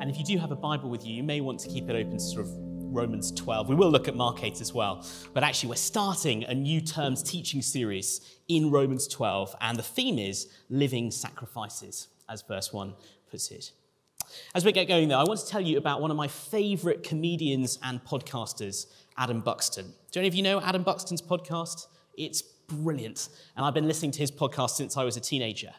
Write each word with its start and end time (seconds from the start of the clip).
And 0.00 0.10
if 0.10 0.18
you 0.18 0.24
do 0.24 0.38
have 0.38 0.50
a 0.50 0.56
Bible 0.56 0.90
with 0.90 1.06
you, 1.06 1.14
you 1.14 1.22
may 1.22 1.40
want 1.40 1.60
to 1.60 1.68
keep 1.68 1.88
it 1.88 1.96
open 1.96 2.12
to 2.12 2.20
sort 2.20 2.46
of 2.46 2.52
Romans 2.94 3.32
12. 3.32 3.68
We 3.68 3.74
will 3.74 3.90
look 3.90 4.06
at 4.06 4.14
Mark 4.14 4.44
8 4.44 4.60
as 4.60 4.72
well. 4.72 5.04
But 5.32 5.42
actually, 5.42 5.70
we're 5.70 5.76
starting 5.76 6.44
a 6.44 6.54
new 6.54 6.80
terms 6.80 7.22
teaching 7.22 7.60
series 7.62 8.20
in 8.48 8.70
Romans 8.70 9.08
12, 9.08 9.56
and 9.60 9.78
the 9.78 9.82
theme 9.82 10.18
is 10.18 10.48
living 10.68 11.10
sacrifices, 11.10 12.08
as 12.28 12.42
verse 12.42 12.72
1 12.72 12.94
puts 13.30 13.50
it. 13.50 13.72
As 14.54 14.64
we 14.64 14.72
get 14.72 14.88
going, 14.88 15.08
though, 15.08 15.18
I 15.18 15.24
want 15.24 15.40
to 15.40 15.46
tell 15.46 15.60
you 15.60 15.76
about 15.78 16.00
one 16.00 16.10
of 16.10 16.16
my 16.16 16.28
favorite 16.28 17.02
comedians 17.02 17.78
and 17.82 18.02
podcasters, 18.04 18.86
Adam 19.16 19.40
Buxton. 19.40 19.92
Do 20.12 20.20
any 20.20 20.28
of 20.28 20.34
you 20.34 20.42
know 20.42 20.60
Adam 20.60 20.82
Buxton's 20.82 21.22
podcast? 21.22 21.86
It's 22.16 22.42
brilliant. 22.68 23.28
And 23.56 23.64
I've 23.64 23.74
been 23.74 23.86
listening 23.86 24.10
to 24.12 24.18
his 24.18 24.30
podcast 24.30 24.70
since 24.70 24.96
I 24.96 25.04
was 25.04 25.16
a 25.16 25.20
teenager. 25.20 25.72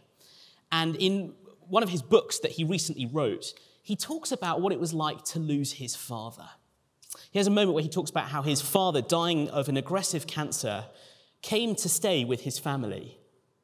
And 0.71 0.95
in 0.95 1.33
one 1.67 1.83
of 1.83 1.89
his 1.89 2.01
books 2.01 2.39
that 2.39 2.51
he 2.51 2.63
recently 2.63 3.05
wrote, 3.05 3.53
he 3.81 3.95
talks 3.95 4.31
about 4.31 4.61
what 4.61 4.73
it 4.73 4.79
was 4.79 4.93
like 4.93 5.23
to 5.25 5.39
lose 5.39 5.73
his 5.73 5.95
father. 5.95 6.49
He 7.31 7.39
has 7.39 7.47
a 7.47 7.51
moment 7.51 7.73
where 7.73 7.83
he 7.83 7.89
talks 7.89 8.09
about 8.09 8.29
how 8.29 8.41
his 8.41 8.61
father, 8.61 9.01
dying 9.01 9.49
of 9.49 9.69
an 9.69 9.77
aggressive 9.77 10.27
cancer, 10.27 10.85
came 11.41 11.75
to 11.75 11.89
stay 11.89 12.25
with 12.25 12.41
his 12.41 12.57
family. 12.57 13.17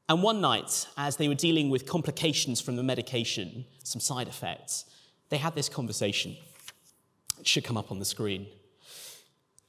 And 0.08 0.22
one 0.22 0.41
night, 0.41 0.88
as 0.98 1.18
they 1.18 1.27
were 1.27 1.35
dealing 1.35 1.70
with 1.70 1.85
complications 1.85 2.62
from 2.62 2.76
the 2.76 2.84
medication, 2.84 3.66
some 3.84 3.99
side 3.99 4.27
effects, 4.27 4.85
they 5.30 5.38
had 5.38 5.55
this 5.55 5.70
conversation. 5.70 6.38
It 7.40 7.48
should 7.48 7.63
come 7.63 7.77
up 7.77 7.91
on 7.91 7.99
the 7.99 8.05
screen. 8.05 8.48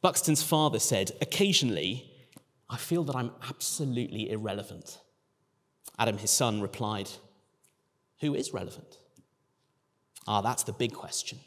Buxton's 0.02 0.42
father 0.42 0.80
said, 0.80 1.12
Occasionally, 1.20 2.11
I 2.72 2.78
feel 2.78 3.04
that 3.04 3.14
I'm 3.14 3.32
absolutely 3.50 4.30
irrelevant. 4.30 4.98
Adam, 5.98 6.16
his 6.16 6.30
son, 6.30 6.62
replied, 6.62 7.10
Who 8.20 8.34
is 8.34 8.54
relevant? 8.54 8.96
Ah, 10.26 10.40
that's 10.40 10.62
the 10.62 10.72
big 10.72 10.94
question, 10.94 11.38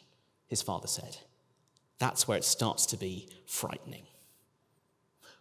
his 0.48 0.62
father 0.62 0.88
said. 0.88 1.18
That's 1.98 2.28
where 2.28 2.38
it 2.38 2.44
starts 2.44 2.86
to 2.88 2.98
be 2.98 3.28
frightening. 3.48 4.06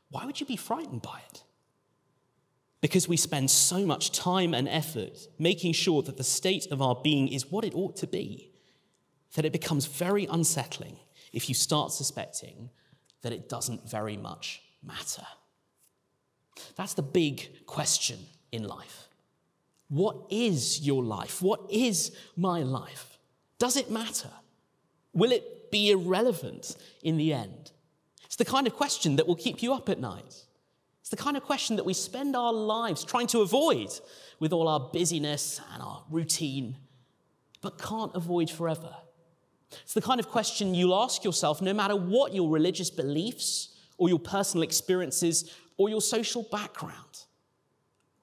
Why 0.08 0.24
would 0.24 0.40
you 0.40 0.46
be 0.46 0.56
frightened 0.56 1.02
by 1.02 1.20
it? 1.30 1.42
Because 2.80 3.06
we 3.06 3.18
spend 3.18 3.50
so 3.50 3.84
much 3.84 4.10
time 4.10 4.54
and 4.54 4.66
effort 4.66 5.28
making 5.38 5.74
sure 5.74 6.00
that 6.02 6.16
the 6.16 6.24
state 6.24 6.66
of 6.70 6.80
our 6.80 6.94
being 6.94 7.28
is 7.28 7.50
what 7.50 7.64
it 7.64 7.74
ought 7.74 7.96
to 7.96 8.06
be, 8.06 8.52
that 9.34 9.44
it 9.44 9.52
becomes 9.52 9.84
very 9.84 10.24
unsettling 10.30 10.96
if 11.34 11.50
you 11.50 11.54
start 11.54 11.92
suspecting 11.92 12.70
that 13.20 13.32
it 13.32 13.50
doesn't 13.50 13.90
very 13.90 14.16
much 14.16 14.62
matter. 14.82 15.26
That's 16.76 16.94
the 16.94 17.02
big 17.02 17.66
question 17.66 18.18
in 18.52 18.64
life. 18.64 19.08
What 19.88 20.16
is 20.30 20.80
your 20.80 21.04
life? 21.04 21.42
What 21.42 21.60
is 21.70 22.12
my 22.36 22.62
life? 22.62 23.18
Does 23.58 23.76
it 23.76 23.90
matter? 23.90 24.30
Will 25.12 25.32
it 25.32 25.70
be 25.70 25.90
irrelevant 25.90 26.76
in 27.02 27.16
the 27.16 27.32
end? 27.32 27.72
It's 28.24 28.36
the 28.36 28.44
kind 28.44 28.66
of 28.66 28.74
question 28.74 29.16
that 29.16 29.26
will 29.26 29.36
keep 29.36 29.62
you 29.62 29.72
up 29.72 29.88
at 29.88 30.00
night. 30.00 30.44
It's 31.00 31.10
the 31.10 31.16
kind 31.16 31.36
of 31.36 31.42
question 31.42 31.76
that 31.76 31.84
we 31.84 31.94
spend 31.94 32.34
our 32.34 32.52
lives 32.52 33.04
trying 33.04 33.26
to 33.28 33.40
avoid 33.40 33.90
with 34.40 34.52
all 34.52 34.68
our 34.68 34.80
busyness 34.80 35.60
and 35.72 35.82
our 35.82 36.02
routine, 36.10 36.76
but 37.60 37.78
can't 37.78 38.14
avoid 38.14 38.50
forever. 38.50 38.94
It's 39.82 39.94
the 39.94 40.02
kind 40.02 40.18
of 40.18 40.28
question 40.28 40.74
you'll 40.74 40.94
ask 40.94 41.24
yourself 41.24 41.60
no 41.60 41.74
matter 41.74 41.94
what 41.94 42.34
your 42.34 42.48
religious 42.48 42.90
beliefs 42.90 43.76
or 43.98 44.08
your 44.08 44.18
personal 44.18 44.62
experiences 44.62 45.54
or 45.76 45.88
your 45.88 46.00
social 46.00 46.46
background. 46.50 47.24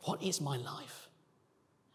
What 0.02 0.21
is 0.21 0.41
my 0.41 0.57
life? 0.57 1.07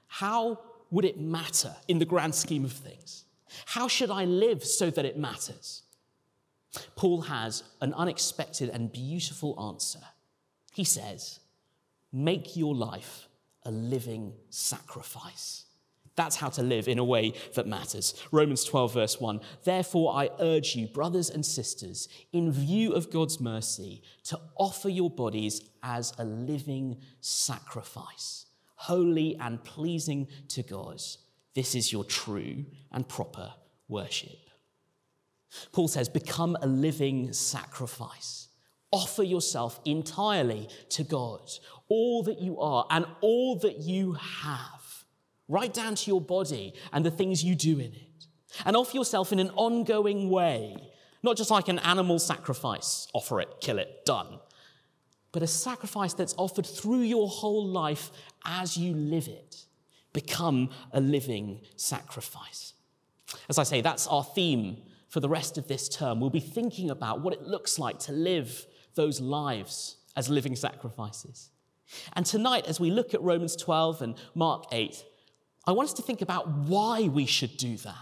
How 0.06 0.60
would 0.90 1.04
it 1.04 1.20
matter 1.20 1.74
in 1.88 1.98
the 1.98 2.04
grand 2.04 2.34
scheme 2.34 2.64
of 2.64 2.72
things? 2.72 3.24
How 3.66 3.88
should 3.88 4.10
I 4.10 4.24
live 4.24 4.64
so 4.64 4.90
that 4.90 5.04
it 5.04 5.18
matters? 5.18 5.82
Paul 6.94 7.22
has 7.22 7.62
an 7.80 7.94
unexpected 7.94 8.70
and 8.70 8.92
beautiful 8.92 9.58
answer. 9.70 10.00
He 10.72 10.84
says, 10.84 11.40
Make 12.12 12.56
your 12.56 12.74
life 12.74 13.28
a 13.64 13.70
living 13.70 14.32
sacrifice. 14.48 15.65
That's 16.16 16.36
how 16.36 16.48
to 16.50 16.62
live 16.62 16.88
in 16.88 16.98
a 16.98 17.04
way 17.04 17.34
that 17.54 17.66
matters. 17.66 18.14
Romans 18.32 18.64
12, 18.64 18.94
verse 18.94 19.20
1. 19.20 19.40
Therefore, 19.64 20.14
I 20.14 20.30
urge 20.40 20.74
you, 20.74 20.88
brothers 20.88 21.28
and 21.28 21.44
sisters, 21.44 22.08
in 22.32 22.50
view 22.50 22.92
of 22.92 23.10
God's 23.10 23.38
mercy, 23.38 24.02
to 24.24 24.40
offer 24.56 24.88
your 24.88 25.10
bodies 25.10 25.60
as 25.82 26.14
a 26.18 26.24
living 26.24 26.96
sacrifice, 27.20 28.46
holy 28.76 29.36
and 29.36 29.62
pleasing 29.62 30.26
to 30.48 30.62
God. 30.62 31.02
This 31.54 31.74
is 31.74 31.92
your 31.92 32.04
true 32.04 32.64
and 32.92 33.06
proper 33.06 33.52
worship. 33.88 34.38
Paul 35.72 35.88
says, 35.88 36.08
Become 36.08 36.56
a 36.60 36.66
living 36.66 37.32
sacrifice. 37.32 38.48
Offer 38.90 39.24
yourself 39.24 39.80
entirely 39.84 40.68
to 40.90 41.04
God, 41.04 41.50
all 41.88 42.22
that 42.22 42.40
you 42.40 42.60
are 42.60 42.86
and 42.90 43.04
all 43.20 43.58
that 43.58 43.78
you 43.78 44.12
have, 44.12 44.75
right 45.48 45.72
down 45.72 45.94
to 45.94 46.10
your 46.10 46.20
body 46.20 46.74
and 46.92 47.04
the 47.04 47.10
things 47.10 47.44
you 47.44 47.54
do 47.54 47.78
in 47.78 47.92
it. 47.92 48.26
And 48.64 48.76
offer 48.76 48.96
yourself 48.96 49.32
in 49.32 49.38
an 49.38 49.50
ongoing 49.50 50.30
way, 50.30 50.76
not 51.22 51.36
just 51.36 51.50
like 51.50 51.68
an 51.68 51.78
animal 51.80 52.18
sacrifice 52.18 53.08
offer 53.12 53.40
it, 53.40 53.48
kill 53.60 53.78
it, 53.78 54.04
done, 54.04 54.38
but 55.32 55.42
a 55.42 55.46
sacrifice 55.46 56.14
that's 56.14 56.34
offered 56.38 56.66
through 56.66 57.02
your 57.02 57.28
whole 57.28 57.66
life 57.66 58.10
as 58.44 58.76
you 58.76 58.94
live 58.94 59.28
it 59.28 59.66
become 60.12 60.70
a 60.92 61.00
living 61.00 61.60
sacrifice. 61.76 62.72
As 63.50 63.58
I 63.58 63.64
say, 63.64 63.82
that's 63.82 64.06
our 64.06 64.24
theme 64.24 64.78
for 65.08 65.20
the 65.20 65.28
rest 65.28 65.58
of 65.58 65.68
this 65.68 65.90
term. 65.90 66.20
We'll 66.20 66.30
be 66.30 66.40
thinking 66.40 66.90
about 66.90 67.20
what 67.20 67.34
it 67.34 67.42
looks 67.42 67.78
like 67.78 67.98
to 68.00 68.12
live 68.12 68.66
those 68.94 69.20
lives 69.20 69.96
as 70.16 70.30
living 70.30 70.56
sacrifices. 70.56 71.50
And 72.14 72.24
tonight, 72.24 72.66
as 72.66 72.80
we 72.80 72.90
look 72.90 73.12
at 73.12 73.22
Romans 73.22 73.56
12 73.56 74.02
and 74.02 74.14
Mark 74.34 74.64
8, 74.72 75.04
I 75.66 75.72
want 75.72 75.88
us 75.88 75.94
to 75.94 76.02
think 76.02 76.22
about 76.22 76.48
why 76.48 77.02
we 77.02 77.26
should 77.26 77.56
do 77.56 77.76
that. 77.78 77.94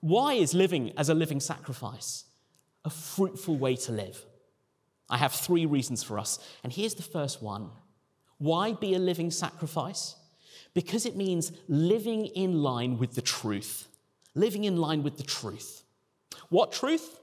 Why 0.00 0.34
is 0.34 0.54
living 0.54 0.92
as 0.96 1.08
a 1.08 1.14
living 1.14 1.40
sacrifice 1.40 2.24
a 2.84 2.90
fruitful 2.90 3.56
way 3.56 3.76
to 3.76 3.92
live? 3.92 4.24
I 5.08 5.18
have 5.18 5.32
three 5.32 5.66
reasons 5.66 6.02
for 6.02 6.18
us, 6.18 6.38
and 6.64 6.72
here's 6.72 6.94
the 6.94 7.02
first 7.02 7.42
one. 7.42 7.70
Why 8.38 8.72
be 8.72 8.94
a 8.94 8.98
living 8.98 9.30
sacrifice? 9.30 10.16
Because 10.74 11.06
it 11.06 11.16
means 11.16 11.52
living 11.68 12.26
in 12.26 12.62
line 12.62 12.98
with 12.98 13.14
the 13.14 13.22
truth. 13.22 13.88
Living 14.34 14.64
in 14.64 14.76
line 14.76 15.02
with 15.02 15.16
the 15.16 15.22
truth. 15.22 15.84
What 16.48 16.72
truth? 16.72 17.18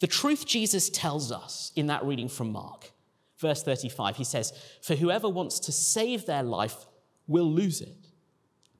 The 0.00 0.06
truth 0.06 0.46
Jesus 0.46 0.90
tells 0.90 1.30
us 1.30 1.72
in 1.76 1.86
that 1.86 2.04
reading 2.04 2.28
from 2.28 2.52
Mark. 2.52 2.90
Verse 3.38 3.62
35, 3.62 4.16
he 4.16 4.24
says, 4.24 4.52
For 4.82 4.96
whoever 4.96 5.28
wants 5.28 5.60
to 5.60 5.72
save 5.72 6.26
their 6.26 6.42
life 6.42 6.86
will 7.26 7.50
lose 7.50 7.80
it. 7.80 8.05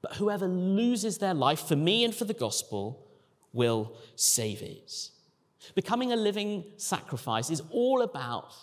But 0.01 0.15
whoever 0.15 0.47
loses 0.47 1.17
their 1.17 1.33
life 1.33 1.61
for 1.61 1.75
me 1.75 2.03
and 2.03 2.13
for 2.13 2.25
the 2.25 2.33
gospel 2.33 3.07
will 3.53 3.97
save 4.15 4.61
it. 4.61 5.09
Becoming 5.75 6.13
a 6.13 6.15
living 6.15 6.63
sacrifice 6.77 7.49
is 7.49 7.61
all 7.71 8.01
about 8.01 8.53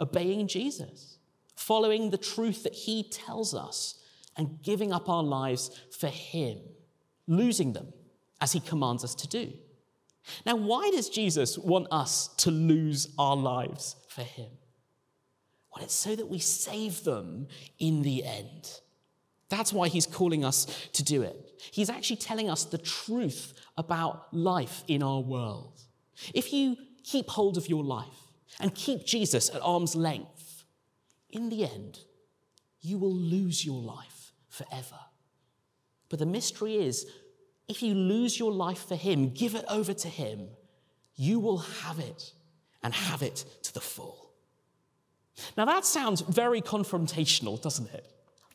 obeying 0.00 0.48
Jesus, 0.48 1.18
following 1.54 2.10
the 2.10 2.18
truth 2.18 2.62
that 2.62 2.74
he 2.74 3.02
tells 3.02 3.54
us 3.54 4.00
and 4.36 4.62
giving 4.62 4.92
up 4.92 5.08
our 5.08 5.22
lives 5.22 5.70
for 5.90 6.08
Him, 6.08 6.58
losing 7.26 7.72
them 7.72 7.92
as 8.40 8.52
He 8.52 8.60
commands 8.60 9.04
us 9.04 9.14
to 9.16 9.28
do. 9.28 9.52
Now, 10.46 10.56
why 10.56 10.90
does 10.90 11.08
Jesus 11.08 11.58
want 11.58 11.88
us 11.90 12.28
to 12.38 12.50
lose 12.50 13.08
our 13.18 13.36
lives 13.36 13.96
for 14.08 14.22
Him? 14.22 14.50
Well, 15.74 15.84
it's 15.84 15.94
so 15.94 16.16
that 16.16 16.28
we 16.28 16.38
save 16.38 17.04
them 17.04 17.48
in 17.78 18.02
the 18.02 18.24
end. 18.24 18.80
That's 19.50 19.72
why 19.72 19.88
He's 19.88 20.06
calling 20.06 20.44
us 20.44 20.66
to 20.94 21.02
do 21.02 21.22
it. 21.22 21.60
He's 21.70 21.90
actually 21.90 22.16
telling 22.16 22.48
us 22.48 22.64
the 22.64 22.78
truth 22.78 23.52
about 23.76 24.32
life 24.32 24.82
in 24.88 25.02
our 25.02 25.20
world. 25.20 25.82
If 26.32 26.52
you 26.52 26.76
keep 27.04 27.28
hold 27.28 27.58
of 27.58 27.68
your 27.68 27.84
life 27.84 28.06
and 28.58 28.74
keep 28.74 29.04
Jesus 29.04 29.50
at 29.50 29.60
arm's 29.60 29.94
length, 29.94 30.64
in 31.28 31.48
the 31.48 31.64
end, 31.64 32.00
you 32.80 32.98
will 32.98 33.14
lose 33.14 33.64
your 33.64 33.80
life 33.80 34.32
forever. 34.48 34.98
But 36.08 36.18
the 36.18 36.26
mystery 36.26 36.76
is 36.76 37.06
if 37.68 37.82
you 37.82 37.94
lose 37.94 38.38
your 38.38 38.52
life 38.52 38.86
for 38.88 38.96
Him, 38.96 39.30
give 39.30 39.54
it 39.54 39.64
over 39.68 39.92
to 39.92 40.08
Him, 40.08 40.48
you 41.14 41.38
will 41.38 41.58
have 41.58 41.98
it 41.98 42.32
and 42.82 42.94
have 42.94 43.22
it 43.22 43.44
to 43.62 43.74
the 43.74 43.80
full. 43.80 44.32
Now, 45.56 45.64
that 45.66 45.84
sounds 45.84 46.20
very 46.20 46.60
confrontational, 46.60 47.60
doesn't 47.60 47.92
it? 47.92 48.06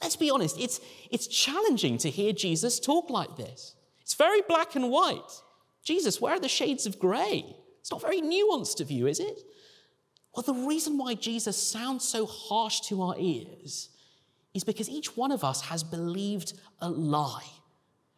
Let's 0.02 0.16
be 0.16 0.30
honest, 0.30 0.60
it's, 0.60 0.80
it's 1.10 1.28
challenging 1.28 1.98
to 2.00 2.10
hear 2.10 2.34
Jesus 2.34 2.80
talk 2.80 3.10
like 3.10 3.38
this. 3.38 3.76
It's 4.02 4.14
very 4.14 4.42
black 4.48 4.76
and 4.76 4.92
white. 4.92 5.42
Jesus, 5.84 6.20
where 6.20 6.34
are 6.34 6.40
the 6.40 6.48
shades 6.48 6.86
of 6.86 7.00
grey? 7.00 7.46
It's 7.80 7.92
not 7.92 8.02
very 8.02 8.22
nuanced 8.22 8.82
of 8.82 8.92
you, 8.92 9.08
is 9.08 9.20
it? 9.20 9.42
Well, 10.36 10.44
the 10.44 10.68
reason 10.68 10.98
why 10.98 11.14
Jesus 11.14 11.56
sounds 11.56 12.08
so 12.08 12.26
harsh 12.26 12.82
to 12.82 13.02
our 13.02 13.16
ears 13.18 13.90
is 14.54 14.64
because 14.64 14.90
each 14.90 15.16
one 15.16 15.32
of 15.32 15.44
us 15.44 15.62
has 15.62 15.84
believed 15.84 16.54
a 16.82 16.90
lie. 16.90 17.46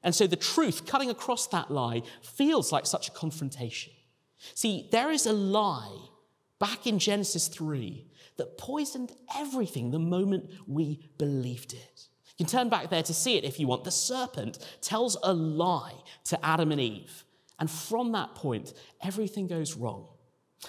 And 0.04 0.16
so 0.16 0.26
the 0.26 0.36
truth 0.36 0.86
cutting 0.86 1.10
across 1.10 1.48
that 1.48 1.70
lie 1.70 2.02
feels 2.22 2.72
like 2.72 2.86
such 2.86 3.08
a 3.08 3.12
confrontation. 3.12 3.94
See, 4.54 4.88
there 4.92 5.12
is 5.12 5.26
a 5.26 5.34
lie 5.34 5.98
back 6.60 6.88
in 6.88 7.00
Genesis 7.00 7.48
3 7.48 8.06
that 8.38 8.58
poisoned 8.58 9.12
everything 9.36 9.92
the 9.92 10.00
moment 10.00 10.50
we 10.68 11.10
believed 11.18 11.74
it. 11.74 12.08
You 12.38 12.46
can 12.46 12.52
turn 12.52 12.70
back 12.70 12.90
there 12.90 13.04
to 13.04 13.14
see 13.14 13.38
it 13.38 13.44
if 13.44 13.60
you 13.60 13.68
want. 13.68 13.84
The 13.84 13.92
serpent 13.92 14.60
tells 14.82 15.18
a 15.24 15.34
lie 15.34 15.96
to 16.26 16.46
Adam 16.46 16.72
and 16.72 16.80
Eve. 16.80 17.24
And 17.60 17.70
from 17.70 18.12
that 18.12 18.36
point, 18.36 18.74
everything 19.02 19.48
goes 19.48 19.76
wrong. 19.76 20.08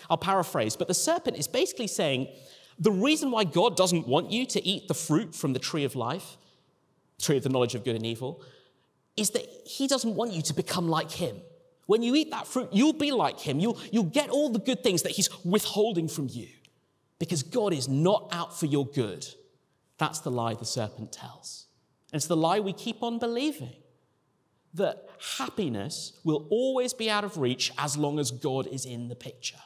I'll 0.09 0.17
paraphrase, 0.17 0.77
but 0.77 0.89
the 0.89 0.95
serpent 0.95 1.37
is 1.37 1.47
basically 1.47 1.87
saying 1.87 2.29
the 2.79 2.93
reason 2.93 3.31
why 3.31 3.45
God 3.45 3.77
doesn't 3.77 4.07
want 4.07 4.31
you 4.31 4.47
to 4.47 4.67
eat 4.67 4.89
the 4.89 4.95
fruit 4.95 5.35
from 5.35 5.53
the 5.53 5.59
tree 5.59 5.85
of 5.85 5.97
life, 5.97 6.37
tree 7.21 7.37
of 7.37 7.43
the 7.43 7.49
knowledge 7.49 7.75
of 7.75 7.85
good 7.85 7.97
and 7.97 8.07
evil, 8.07 8.43
is 9.17 9.31
that 9.31 9.47
he 9.67 9.87
doesn't 9.87 10.15
want 10.15 10.33
you 10.33 10.43
to 10.43 10.55
become 10.55 10.89
like 10.89 11.11
him. 11.11 11.37
When 11.89 12.03
you 12.03 12.15
eat 12.15 12.33
that 12.33 12.47
fruit, 12.47 12.69
you'll 12.71 12.93
be 12.93 13.13
like 13.13 13.41
him. 13.41 13.61
You'll, 13.61 13.81
you'll 13.91 14.05
get 14.05 14.29
all 14.29 14.51
the 14.51 14.59
good 14.59 14.83
things 14.83 15.05
that 15.05 15.13
he's 15.13 15.31
withholding 15.43 16.07
from 16.07 16.29
you 16.31 16.49
because 17.19 17.43
God 17.43 17.73
is 17.73 17.89
not 17.89 18.29
out 18.31 18.59
for 18.61 18.67
your 18.67 18.87
good. 18.87 19.27
That's 19.97 20.19
the 20.19 20.31
lie 20.31 20.53
the 20.53 20.67
serpent 20.67 21.13
tells. 21.13 21.65
And 22.13 22.19
it's 22.19 22.27
the 22.27 22.37
lie 22.37 22.61
we 22.61 22.75
keep 22.75 23.03
on 23.03 23.19
believing 23.19 23.73
that 24.75 25.09
happiness 25.39 26.13
will 26.25 26.47
always 26.51 26.93
be 26.93 27.09
out 27.09 27.25
of 27.25 27.39
reach 27.39 27.73
as 27.79 27.97
long 27.97 28.19
as 28.19 28.33
God 28.33 28.67
is 28.67 28.85
in 28.85 29.09
the 29.09 29.17
picture, 29.17 29.57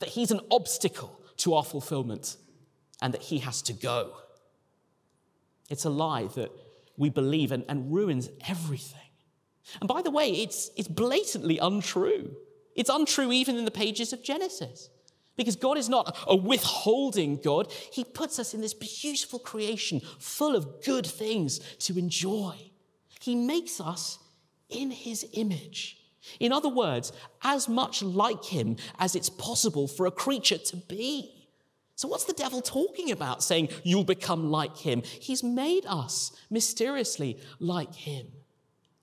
that 0.00 0.08
he's 0.08 0.32
an 0.32 0.40
obstacle 0.50 1.20
to 1.36 1.54
our 1.54 1.64
fulfillment, 1.64 2.38
and 3.00 3.14
that 3.14 3.22
he 3.22 3.38
has 3.38 3.62
to 3.62 3.72
go. 3.72 4.14
It's 5.70 5.84
a 5.84 5.90
lie 5.90 6.26
that 6.34 6.50
we 6.96 7.08
believe 7.08 7.52
and, 7.52 7.64
and 7.68 7.94
ruins 7.94 8.30
everything. 8.48 8.98
And 9.80 9.88
by 9.88 10.02
the 10.02 10.10
way, 10.10 10.30
it's, 10.30 10.70
it's 10.76 10.88
blatantly 10.88 11.58
untrue. 11.58 12.34
It's 12.74 12.90
untrue 12.90 13.32
even 13.32 13.56
in 13.56 13.64
the 13.64 13.70
pages 13.70 14.12
of 14.12 14.22
Genesis. 14.22 14.90
Because 15.36 15.56
God 15.56 15.78
is 15.78 15.88
not 15.88 16.16
a 16.26 16.36
withholding 16.36 17.40
God. 17.40 17.72
He 17.90 18.04
puts 18.04 18.38
us 18.38 18.54
in 18.54 18.60
this 18.60 18.74
beautiful 18.74 19.38
creation 19.38 20.00
full 20.18 20.54
of 20.54 20.84
good 20.84 21.06
things 21.06 21.58
to 21.80 21.98
enjoy. 21.98 22.56
He 23.20 23.34
makes 23.34 23.80
us 23.80 24.18
in 24.68 24.90
His 24.90 25.26
image. 25.32 25.98
In 26.38 26.52
other 26.52 26.68
words, 26.68 27.12
as 27.42 27.68
much 27.68 28.02
like 28.02 28.44
Him 28.44 28.76
as 28.98 29.14
it's 29.14 29.30
possible 29.30 29.88
for 29.88 30.06
a 30.06 30.10
creature 30.10 30.58
to 30.58 30.76
be. 30.76 31.48
So, 31.94 32.08
what's 32.08 32.24
the 32.24 32.32
devil 32.32 32.60
talking 32.60 33.10
about 33.10 33.42
saying 33.42 33.68
you'll 33.84 34.04
become 34.04 34.50
like 34.50 34.76
Him? 34.76 35.02
He's 35.02 35.42
made 35.42 35.84
us 35.86 36.32
mysteriously 36.50 37.38
like 37.58 37.94
Him. 37.94 38.26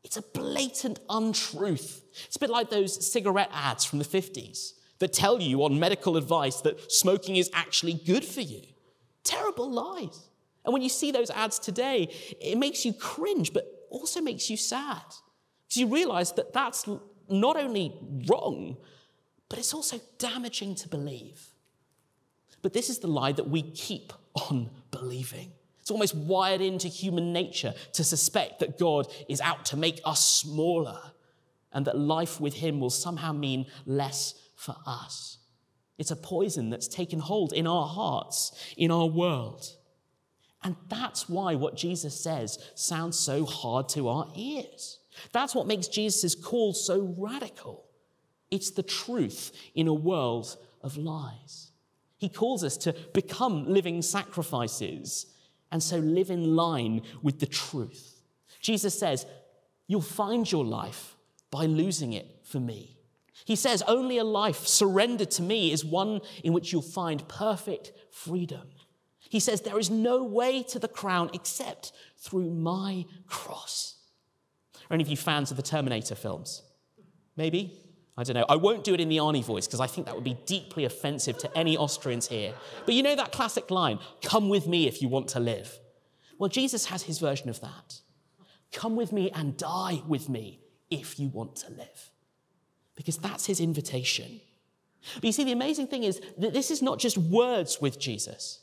It's 0.10 0.18
a 0.18 0.24
blatant 0.24 1.00
untruth. 1.08 2.04
It's 2.26 2.36
a 2.36 2.40
bit 2.40 2.50
like 2.50 2.72
those 2.72 3.12
cigarette 3.12 3.52
ads 3.54 3.86
from 3.86 4.00
the 4.00 4.06
50s 4.06 4.74
that 4.98 5.14
tell 5.14 5.40
you 5.40 5.64
on 5.64 5.80
medical 5.80 6.18
advice 6.18 6.62
that 6.62 6.92
smoking 6.92 7.36
is 7.36 7.48
actually 7.54 7.94
good 7.94 8.26
for 8.26 8.42
you. 8.42 8.64
Terrible 9.24 9.70
lies. 9.70 10.30
And 10.66 10.74
when 10.74 10.82
you 10.82 10.90
see 10.90 11.12
those 11.12 11.30
ads 11.30 11.60
today, 11.60 12.12
it 12.42 12.58
makes 12.58 12.86
you 12.86 12.92
cringe, 12.92 13.54
but 13.54 13.68
also 13.92 14.20
makes 14.20 14.50
you 14.50 14.58
sad. 14.58 15.04
Because 15.68 15.78
you 15.78 15.86
realize 15.86 16.32
that 16.32 16.54
that's 16.54 16.88
not 17.30 17.56
only 17.56 17.94
wrong, 18.28 18.78
but 19.48 19.60
it's 19.60 19.76
also 19.76 20.02
damaging 20.18 20.74
to 20.74 20.90
believe. 20.90 21.52
But 22.64 22.74
this 22.74 22.90
is 22.90 22.98
the 22.98 23.08
lie 23.08 23.34
that 23.34 23.48
we 23.48 23.62
keep 23.62 24.12
on 24.50 24.72
believing. 24.90 25.52
It's 25.90 25.92
almost 25.92 26.14
wired 26.14 26.62
into 26.62 26.88
human 26.88 27.34
nature 27.34 27.74
to 27.94 28.04
suspect 28.04 28.60
that 28.60 28.78
God 28.78 29.08
is 29.28 29.42
out 29.42 29.66
to 29.66 29.76
make 29.76 30.00
us 30.06 30.24
smaller 30.24 31.00
and 31.74 31.84
that 31.88 31.98
life 31.98 32.40
with 32.40 32.54
Him 32.54 32.80
will 32.80 32.92
somehow 32.92 33.34
mean 33.34 33.66
less 33.88 34.36
for 34.56 34.76
us. 34.86 35.40
It's 35.98 36.12
a 36.12 36.16
poison 36.16 36.70
that's 36.70 36.88
taken 36.88 37.20
hold 37.20 37.54
in 37.54 37.66
our 37.66 37.88
hearts, 37.88 38.52
in 38.78 38.92
our 38.92 39.08
world. 39.08 39.66
And 40.64 40.76
that's 40.90 41.28
why 41.28 41.56
what 41.56 41.76
Jesus 41.76 42.24
says 42.24 42.60
sounds 42.76 43.18
so 43.18 43.44
hard 43.44 43.90
to 43.90 44.10
our 44.10 44.28
ears. 44.36 45.00
That's 45.32 45.56
what 45.56 45.66
makes 45.66 45.88
Jesus' 45.88 46.36
call 46.36 46.74
so 46.74 47.16
radical. 47.18 47.86
It's 48.52 48.70
the 48.70 48.84
truth 48.84 49.52
in 49.74 49.88
a 49.88 49.94
world 49.94 50.56
of 50.84 50.98
lies. 50.98 51.72
He 52.20 52.30
calls 52.30 52.64
us 52.64 52.78
to 52.78 52.94
become 53.12 53.66
living 53.66 54.04
sacrifices 54.04 55.26
and 55.72 55.82
so 55.82 55.98
live 55.98 56.30
in 56.30 56.56
line 56.56 57.02
with 57.22 57.40
the 57.40 57.46
truth. 57.46 58.22
Jesus 58.62 58.98
says, 58.98 59.26
You'll 59.88 60.02
find 60.02 60.50
your 60.52 60.66
life 60.66 61.16
by 61.50 61.66
losing 61.66 62.14
it 62.14 62.28
for 62.44 62.60
me. 62.60 62.98
He 63.46 63.56
says, 63.56 63.82
Only 63.88 64.18
a 64.18 64.24
life 64.24 64.68
surrendered 64.68 65.32
to 65.32 65.42
me 65.42 65.72
is 65.72 65.84
one 65.84 66.22
in 66.44 66.54
which 66.54 66.72
you'll 66.72 66.82
find 66.82 67.28
perfect 67.28 67.94
freedom. 68.12 68.68
He 69.30 69.40
says, 69.40 69.62
There 69.62 69.80
is 69.80 69.90
no 69.90 70.24
way 70.24 70.64
to 70.64 70.80
the 70.80 70.88
crown 70.88 71.32
except 71.34 71.92
through 72.18 72.52
my 72.52 73.06
cross. 73.28 73.96
Are 74.90 74.94
any 74.94 75.04
of 75.04 75.10
you 75.10 75.18
fans 75.18 75.52
of 75.52 75.58
the 75.58 75.64
Terminator 75.64 76.16
films? 76.16 76.64
Maybe? 77.36 77.89
I 78.20 78.24
don't 78.24 78.36
know. 78.36 78.46
I 78.50 78.58
won't 78.58 78.84
do 78.84 78.94
it 78.94 79.00
in 79.00 79.08
the 79.08 79.16
Arnie 79.16 79.44
voice 79.44 79.66
because 79.66 79.80
I 79.80 79.88
think 79.88 80.06
that 80.08 80.14
would 80.14 80.26
be 80.26 80.38
deeply 80.46 80.84
offensive 80.84 81.38
to 81.38 81.58
any 81.58 81.78
Austrians 81.78 82.28
here. 82.28 82.54
But 82.86 82.94
you 82.94 83.02
know 83.02 83.16
that 83.16 83.32
classic 83.32 83.72
line, 83.72 83.98
come 84.22 84.50
with 84.50 84.68
me 84.68 84.90
if 84.90 85.02
you 85.02 85.08
want 85.08 85.30
to 85.30 85.40
live. 85.40 85.80
Well, 86.38 86.50
Jesus 86.50 86.88
has 86.88 87.04
his 87.04 87.18
version 87.18 87.48
of 87.50 87.62
that. 87.62 88.02
Come 88.74 88.98
with 88.98 89.14
me 89.14 89.32
and 89.32 89.56
die 89.56 90.02
with 90.06 90.28
me 90.28 90.60
if 90.90 91.18
you 91.18 91.30
want 91.30 91.56
to 91.58 91.70
live 91.72 92.12
because 92.98 93.16
that's 93.16 93.46
his 93.46 93.62
invitation. 93.62 94.42
But 95.16 95.24
you 95.24 95.32
see, 95.32 95.46
the 95.46 95.54
amazing 95.54 95.88
thing 95.88 96.04
is 96.04 96.22
that 96.40 96.52
this 96.52 96.72
is 96.72 96.82
not 96.82 97.00
just 97.00 97.18
words 97.18 97.80
with 97.80 97.98
Jesus. 97.98 98.60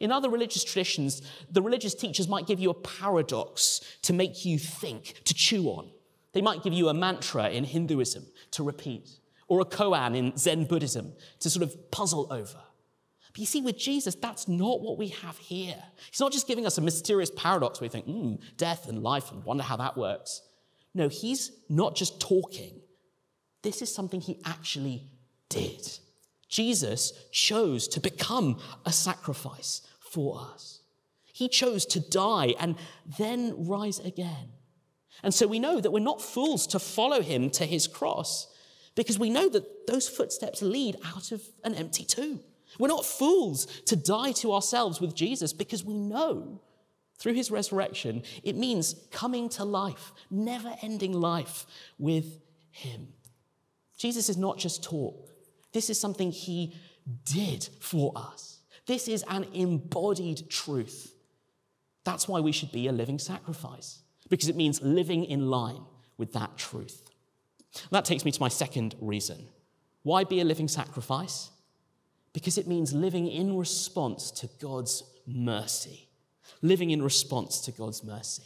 In 0.00 0.12
other 0.12 0.28
religious 0.28 0.64
traditions, 0.64 1.22
the 1.50 1.62
religious 1.62 1.94
teachers 1.94 2.28
might 2.28 2.46
give 2.46 2.60
you 2.60 2.68
a 2.68 2.74
paradox 2.74 3.80
to 4.02 4.12
make 4.12 4.44
you 4.44 4.58
think, 4.58 5.22
to 5.24 5.32
chew 5.32 5.68
on. 5.68 5.88
They 6.32 6.42
might 6.42 6.62
give 6.62 6.72
you 6.72 6.88
a 6.88 6.94
mantra 6.94 7.48
in 7.48 7.64
Hinduism 7.64 8.26
to 8.52 8.62
repeat, 8.62 9.08
or 9.46 9.60
a 9.60 9.64
koan 9.64 10.16
in 10.16 10.36
Zen 10.36 10.64
Buddhism 10.64 11.12
to 11.40 11.50
sort 11.50 11.62
of 11.62 11.90
puzzle 11.90 12.26
over. 12.30 12.60
But 13.32 13.38
you 13.38 13.46
see, 13.46 13.60
with 13.60 13.78
Jesus, 13.78 14.14
that's 14.14 14.48
not 14.48 14.80
what 14.80 14.98
we 14.98 15.08
have 15.08 15.38
here. 15.38 15.82
He's 16.10 16.20
not 16.20 16.32
just 16.32 16.46
giving 16.46 16.66
us 16.66 16.78
a 16.78 16.80
mysterious 16.80 17.30
paradox 17.36 17.80
where 17.80 17.86
we 17.86 17.92
think, 17.92 18.06
hmm, 18.06 18.34
death 18.56 18.88
and 18.88 19.02
life, 19.02 19.30
and 19.30 19.44
wonder 19.44 19.62
how 19.62 19.76
that 19.76 19.96
works. 19.96 20.42
No, 20.94 21.08
he's 21.08 21.52
not 21.68 21.94
just 21.94 22.20
talking, 22.20 22.80
this 23.62 23.82
is 23.82 23.94
something 23.94 24.20
he 24.20 24.40
actually 24.44 25.08
did. 25.48 25.98
Jesus 26.48 27.12
chose 27.30 27.86
to 27.88 28.00
become 28.00 28.58
a 28.86 28.92
sacrifice 28.92 29.82
for 30.00 30.40
us. 30.40 30.80
He 31.32 31.48
chose 31.48 31.84
to 31.86 32.00
die 32.00 32.54
and 32.58 32.76
then 33.18 33.66
rise 33.68 33.98
again. 33.98 34.48
And 35.22 35.34
so 35.34 35.46
we 35.46 35.58
know 35.58 35.80
that 35.80 35.90
we're 35.90 36.00
not 36.00 36.22
fools 36.22 36.66
to 36.68 36.78
follow 36.78 37.22
him 37.22 37.50
to 37.50 37.64
his 37.64 37.86
cross 37.86 38.46
because 38.94 39.18
we 39.18 39.30
know 39.30 39.48
that 39.48 39.86
those 39.86 40.08
footsteps 40.08 40.62
lead 40.62 40.96
out 41.04 41.32
of 41.32 41.42
an 41.64 41.74
empty 41.74 42.04
tomb. 42.04 42.40
We're 42.78 42.88
not 42.88 43.04
fools 43.04 43.66
to 43.86 43.96
die 43.96 44.32
to 44.32 44.52
ourselves 44.52 45.00
with 45.00 45.14
Jesus 45.14 45.52
because 45.52 45.84
we 45.84 45.94
know 45.94 46.60
through 47.18 47.34
his 47.34 47.50
resurrection 47.50 48.22
it 48.42 48.56
means 48.56 48.94
coming 49.10 49.48
to 49.50 49.64
life, 49.64 50.12
never 50.30 50.76
ending 50.82 51.12
life 51.12 51.66
with 51.98 52.40
him. 52.70 53.08
Jesus 53.96 54.28
is 54.28 54.36
not 54.36 54.58
just 54.58 54.82
talk, 54.84 55.28
this 55.72 55.90
is 55.90 56.00
something 56.00 56.30
he 56.30 56.74
did 57.24 57.68
for 57.80 58.12
us. 58.16 58.60
This 58.86 59.08
is 59.08 59.24
an 59.28 59.46
embodied 59.52 60.48
truth. 60.48 61.12
That's 62.04 62.26
why 62.26 62.40
we 62.40 62.52
should 62.52 62.72
be 62.72 62.86
a 62.86 62.92
living 62.92 63.18
sacrifice, 63.18 64.00
because 64.28 64.48
it 64.48 64.56
means 64.56 64.82
living 64.82 65.24
in 65.24 65.48
line 65.48 65.82
with 66.16 66.32
that 66.32 66.56
truth. 66.56 67.02
that 67.90 68.04
takes 68.04 68.24
me 68.24 68.32
to 68.32 68.40
my 68.40 68.48
second 68.48 68.94
reason. 69.00 69.48
Why 70.02 70.24
be 70.24 70.40
a 70.40 70.44
living 70.44 70.68
sacrifice? 70.68 71.50
Because 72.32 72.58
it 72.58 72.66
means 72.66 72.92
living 72.92 73.28
in 73.28 73.56
response 73.56 74.30
to 74.32 74.48
God's 74.60 75.02
mercy. 75.26 76.08
Living 76.62 76.90
in 76.90 77.02
response 77.02 77.60
to 77.62 77.72
God's 77.72 78.02
mercy. 78.02 78.44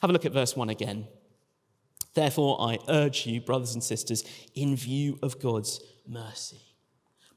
Have 0.00 0.10
a 0.10 0.12
look 0.12 0.26
at 0.26 0.32
verse 0.32 0.56
1 0.56 0.68
again. 0.68 1.06
Therefore, 2.14 2.60
I 2.60 2.78
urge 2.88 3.26
you, 3.26 3.40
brothers 3.40 3.74
and 3.74 3.82
sisters, 3.84 4.24
in 4.54 4.76
view 4.76 5.18
of 5.22 5.40
God's 5.40 5.80
mercy. 6.06 6.60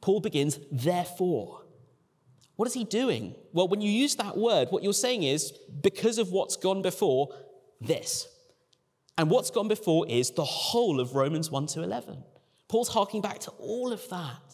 Paul 0.01 0.19
begins, 0.19 0.59
therefore. 0.71 1.61
What 2.55 2.67
is 2.67 2.73
he 2.73 2.83
doing? 2.83 3.35
Well, 3.51 3.67
when 3.67 3.81
you 3.81 3.89
use 3.89 4.15
that 4.15 4.37
word, 4.37 4.67
what 4.69 4.83
you're 4.83 4.93
saying 4.93 5.23
is, 5.23 5.51
because 5.81 6.17
of 6.17 6.31
what's 6.31 6.55
gone 6.55 6.81
before, 6.81 7.29
this. 7.85 8.27
And 9.17 9.29
what's 9.29 9.51
gone 9.51 9.67
before 9.67 10.07
is 10.07 10.31
the 10.31 10.43
whole 10.43 10.99
of 10.99 11.15
Romans 11.15 11.51
1 11.51 11.67
to 11.67 11.83
11. 11.83 12.23
Paul's 12.67 12.89
harking 12.89 13.21
back 13.21 13.39
to 13.39 13.51
all 13.51 13.91
of 13.93 14.07
that 14.09 14.53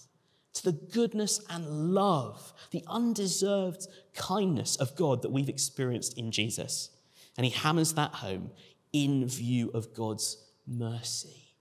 to 0.54 0.64
the 0.64 0.72
goodness 0.72 1.40
and 1.50 1.94
love, 1.94 2.54
the 2.72 2.84
undeserved 2.88 3.88
kindness 4.14 4.76
of 4.76 4.96
God 4.96 5.22
that 5.22 5.32
we've 5.32 5.50
experienced 5.50 6.18
in 6.18 6.32
Jesus. 6.32 6.90
And 7.38 7.46
he 7.46 7.52
hammers 7.52 7.94
that 7.94 8.16
home 8.16 8.52
in 8.92 9.28
view 9.28 9.72
of 9.74 9.94
God's 9.94 10.38
mercy. 10.68 11.54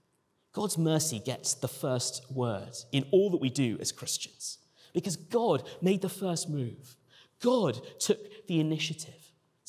God's 0.52 0.78
mercy 0.78 1.20
gets 1.20 1.54
the 1.54 1.68
first 1.68 2.24
word 2.32 2.72
in 2.90 3.04
all 3.12 3.30
that 3.30 3.40
we 3.40 3.50
do 3.50 3.76
as 3.80 3.92
Christians 3.92 4.58
because 4.92 5.16
God 5.16 5.62
made 5.80 6.02
the 6.02 6.08
first 6.08 6.48
move. 6.48 6.96
God 7.40 7.80
took 8.00 8.46
the 8.48 8.58
initiative. 8.58 9.14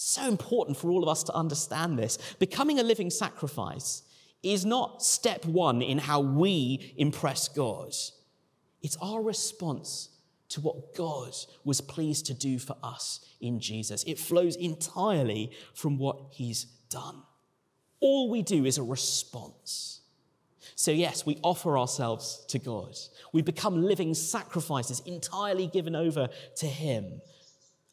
So 0.01 0.29
important 0.29 0.77
for 0.77 0.89
all 0.89 1.03
of 1.03 1.09
us 1.09 1.23
to 1.23 1.35
understand 1.35 1.99
this. 1.99 2.17
Becoming 2.39 2.79
a 2.79 2.83
living 2.83 3.09
sacrifice 3.09 4.03
is 4.41 4.63
not 4.63 5.03
step 5.03 5.43
one 5.43 5.81
in 5.81 5.97
how 5.97 6.21
we 6.21 6.93
impress 6.95 7.49
God. 7.49 7.93
It's 8.81 8.95
our 9.01 9.21
response 9.21 10.07
to 10.51 10.61
what 10.61 10.95
God 10.95 11.35
was 11.65 11.81
pleased 11.81 12.27
to 12.27 12.33
do 12.33 12.59
for 12.59 12.77
us 12.81 13.19
in 13.41 13.59
Jesus. 13.59 14.05
It 14.05 14.17
flows 14.17 14.55
entirely 14.55 15.51
from 15.73 15.97
what 15.97 16.27
he's 16.31 16.63
done. 16.89 17.21
All 17.99 18.29
we 18.29 18.41
do 18.41 18.63
is 18.63 18.77
a 18.77 18.83
response. 18.83 19.99
So, 20.75 20.91
yes, 20.91 21.25
we 21.25 21.39
offer 21.43 21.77
ourselves 21.77 22.45
to 22.47 22.57
God. 22.57 22.95
We 23.33 23.41
become 23.41 23.83
living 23.83 24.13
sacrifices 24.13 25.01
entirely 25.05 25.67
given 25.67 25.93
over 25.93 26.29
to 26.55 26.67
him. 26.67 27.21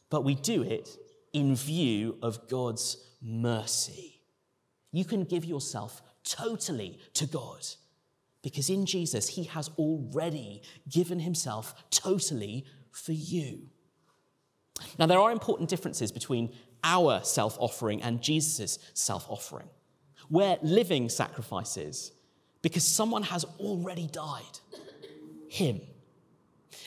But 0.09 0.23
we 0.23 0.37
do 0.37 0.63
it 0.63 0.89
in 1.37 1.55
view 1.55 2.17
of 2.23 2.49
God's 2.49 2.97
mercy. 3.21 4.23
You 4.91 5.05
can 5.05 5.25
give 5.25 5.45
yourself 5.45 6.01
totally 6.25 6.99
to 7.13 7.27
God 7.27 7.67
because 8.43 8.71
in 8.71 8.87
Jesus, 8.87 9.29
he 9.29 9.45
has 9.45 9.69
already 9.77 10.63
given 10.89 11.21
himself 11.21 11.75
totally 11.91 12.65
for 12.91 13.13
you. 13.13 13.69
Now, 14.99 15.05
there 15.05 15.19
are 15.19 15.31
important 15.31 15.69
differences 15.69 16.11
between 16.11 16.55
our 16.83 17.23
self 17.23 17.59
offering 17.61 18.01
and 18.01 18.23
Jesus' 18.23 18.79
self 18.95 19.27
offering. 19.29 19.69
We're 20.31 20.57
living 20.63 21.11
sacrifices 21.11 22.13
because 22.63 22.87
someone 22.87 23.25
has 23.25 23.45
already 23.61 24.07
died 24.07 24.59
him. 25.49 25.83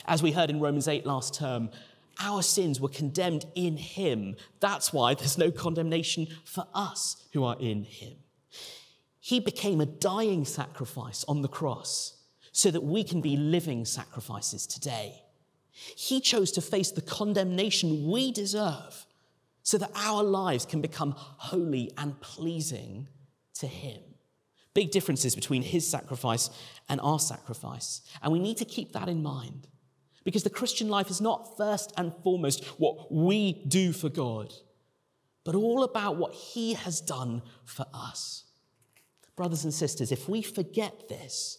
As 0.06 0.24
we 0.24 0.32
heard 0.32 0.50
in 0.50 0.58
Romans 0.58 0.88
8 0.88 1.06
last 1.06 1.34
term, 1.34 1.70
our 2.20 2.42
sins 2.42 2.80
were 2.80 2.88
condemned 2.88 3.46
in 3.54 3.76
him. 3.76 4.36
That's 4.60 4.92
why 4.92 5.14
there's 5.14 5.38
no 5.38 5.50
condemnation 5.50 6.28
for 6.44 6.66
us 6.74 7.26
who 7.32 7.44
are 7.44 7.56
in 7.58 7.84
him. 7.84 8.16
He 9.18 9.40
became 9.40 9.80
a 9.80 9.86
dying 9.86 10.44
sacrifice 10.44 11.24
on 11.24 11.42
the 11.42 11.48
cross 11.48 12.16
so 12.52 12.70
that 12.70 12.82
we 12.82 13.04
can 13.04 13.20
be 13.20 13.36
living 13.36 13.84
sacrifices 13.84 14.66
today. 14.66 15.22
He 15.70 16.20
chose 16.20 16.52
to 16.52 16.60
face 16.60 16.90
the 16.90 17.00
condemnation 17.00 18.08
we 18.10 18.32
deserve 18.32 19.06
so 19.62 19.78
that 19.78 19.92
our 19.94 20.22
lives 20.22 20.66
can 20.66 20.80
become 20.80 21.14
holy 21.16 21.90
and 21.96 22.20
pleasing 22.20 23.08
to 23.54 23.66
Him. 23.66 24.00
Big 24.74 24.90
differences 24.90 25.34
between 25.34 25.62
His 25.62 25.88
sacrifice 25.88 26.50
and 26.88 27.00
our 27.00 27.18
sacrifice. 27.18 28.02
And 28.22 28.32
we 28.32 28.38
need 28.38 28.56
to 28.58 28.64
keep 28.64 28.92
that 28.92 29.08
in 29.08 29.22
mind 29.22 29.68
because 30.24 30.42
the 30.42 30.50
Christian 30.50 30.88
life 30.88 31.10
is 31.10 31.20
not 31.20 31.56
first 31.56 31.92
and 31.96 32.12
foremost 32.22 32.64
what 32.78 33.12
we 33.12 33.64
do 33.68 33.92
for 33.92 34.08
God, 34.08 34.52
but 35.44 35.54
all 35.54 35.82
about 35.82 36.16
what 36.16 36.34
He 36.34 36.74
has 36.74 37.00
done 37.00 37.42
for 37.64 37.86
us. 37.94 38.44
Brothers 39.36 39.64
and 39.64 39.72
sisters, 39.72 40.12
if 40.12 40.28
we 40.28 40.42
forget 40.42 41.08
this, 41.08 41.58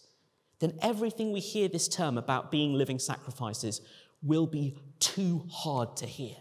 then 0.60 0.77
everything 0.82 1.32
we 1.32 1.39
hear 1.39 1.68
this 1.68 1.88
term 1.88 2.18
about 2.18 2.51
being 2.51 2.74
living 2.74 3.00
sacrifices 3.00 3.82
will 4.22 4.46
be 4.46 4.77
too 5.00 5.46
hard 5.50 5.98
to 5.98 6.06
hear. 6.06 6.36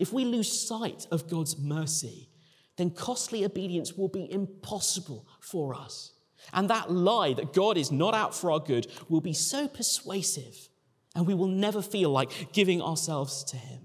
If 0.00 0.12
we 0.12 0.24
lose 0.24 0.66
sight 0.66 1.06
of 1.10 1.28
God's 1.28 1.58
mercy, 1.58 2.28
then 2.76 2.90
costly 2.90 3.44
obedience 3.44 3.92
will 3.92 4.08
be 4.08 4.30
impossible 4.30 5.26
for 5.40 5.74
us. 5.74 6.12
And 6.52 6.68
that 6.70 6.90
lie 6.90 7.34
that 7.34 7.52
God 7.52 7.76
is 7.76 7.92
not 7.92 8.14
out 8.14 8.34
for 8.34 8.50
our 8.50 8.58
good 8.58 8.88
will 9.08 9.20
be 9.20 9.32
so 9.34 9.68
persuasive, 9.68 10.68
and 11.14 11.26
we 11.26 11.34
will 11.34 11.48
never 11.48 11.82
feel 11.82 12.10
like 12.10 12.52
giving 12.52 12.80
ourselves 12.80 13.44
to 13.44 13.56
Him. 13.56 13.80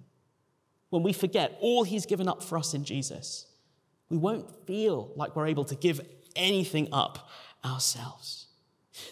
When 0.89 1.03
we 1.03 1.13
forget 1.13 1.57
all 1.59 1.83
He's 1.83 2.05
given 2.05 2.27
up 2.27 2.43
for 2.43 2.57
us 2.57 2.73
in 2.73 2.83
Jesus, 2.83 3.47
we 4.09 4.17
won't 4.17 4.65
feel 4.65 5.11
like 5.15 5.35
we're 5.35 5.47
able 5.47 5.65
to 5.65 5.75
give 5.75 6.01
anything 6.35 6.87
up 6.91 7.29
ourselves. 7.65 8.47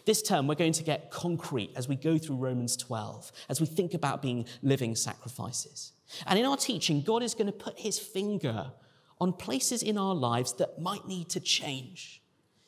This 0.05 0.22
term, 0.22 0.48
we're 0.48 0.55
going 0.55 0.74
to 0.74 0.84
get 0.84 1.12
concrete 1.12 1.72
as 1.75 1.88
we 1.88 1.95
go 1.95 2.17
through 2.17 2.38
Romans 2.38 2.75
12, 2.77 3.31
as 3.50 3.60
we 3.60 3.67
think 3.67 3.93
about 3.93 4.22
being 4.22 4.45
living 4.62 4.95
sacrifices. 4.95 5.91
And 6.25 6.39
in 6.39 6.45
our 6.45 6.57
teaching, 6.57 7.01
God 7.01 7.24
is 7.24 7.34
going 7.34 7.48
to 7.48 7.51
put 7.51 7.79
his 7.79 8.00
finger 8.00 8.72
on 9.19 9.34
places 9.34 9.84
in 9.84 9.98
our 9.98 10.15
lives 10.15 10.53
that 10.53 10.79
might 10.79 11.07
need 11.07 11.29
to 11.29 11.39
change. 11.39 12.22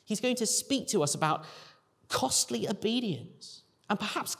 He's 0.04 0.20
going 0.20 0.36
to 0.36 0.46
speak 0.46 0.88
to 0.88 1.02
us 1.02 1.14
about 1.14 1.44
costly 2.08 2.68
obedience 2.68 3.62
and 3.90 3.98
perhaps 3.98 4.36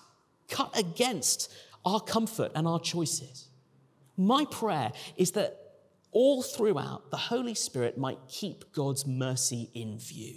cut 0.49 0.77
against 0.79 1.53
our 1.85 2.01
comfort 2.01 2.53
and 2.55 2.67
our 2.67 2.81
choices. 2.81 3.49
My 4.17 4.45
prayer 4.45 4.93
is 5.17 5.33
that 5.33 5.57
all 6.11 6.43
throughout, 6.43 7.11
the 7.11 7.17
Holy 7.17 7.55
Spirit 7.55 7.99
might 7.99 8.19
keep 8.29 8.73
God's 8.73 9.07
mercy 9.07 9.71
in 9.75 9.99
view. 9.99 10.37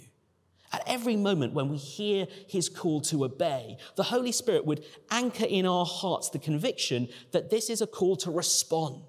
At 0.72 0.82
every 0.86 1.16
moment 1.16 1.52
when 1.52 1.68
we 1.68 1.76
hear 1.76 2.26
his 2.48 2.68
call 2.68 3.00
to 3.02 3.24
obey, 3.24 3.76
the 3.96 4.04
Holy 4.04 4.32
Spirit 4.32 4.64
would 4.64 4.84
anchor 5.10 5.44
in 5.44 5.66
our 5.66 5.84
hearts 5.84 6.30
the 6.30 6.38
conviction 6.38 7.08
that 7.32 7.50
this 7.50 7.68
is 7.68 7.82
a 7.82 7.86
call 7.86 8.16
to 8.16 8.30
respond. 8.30 9.02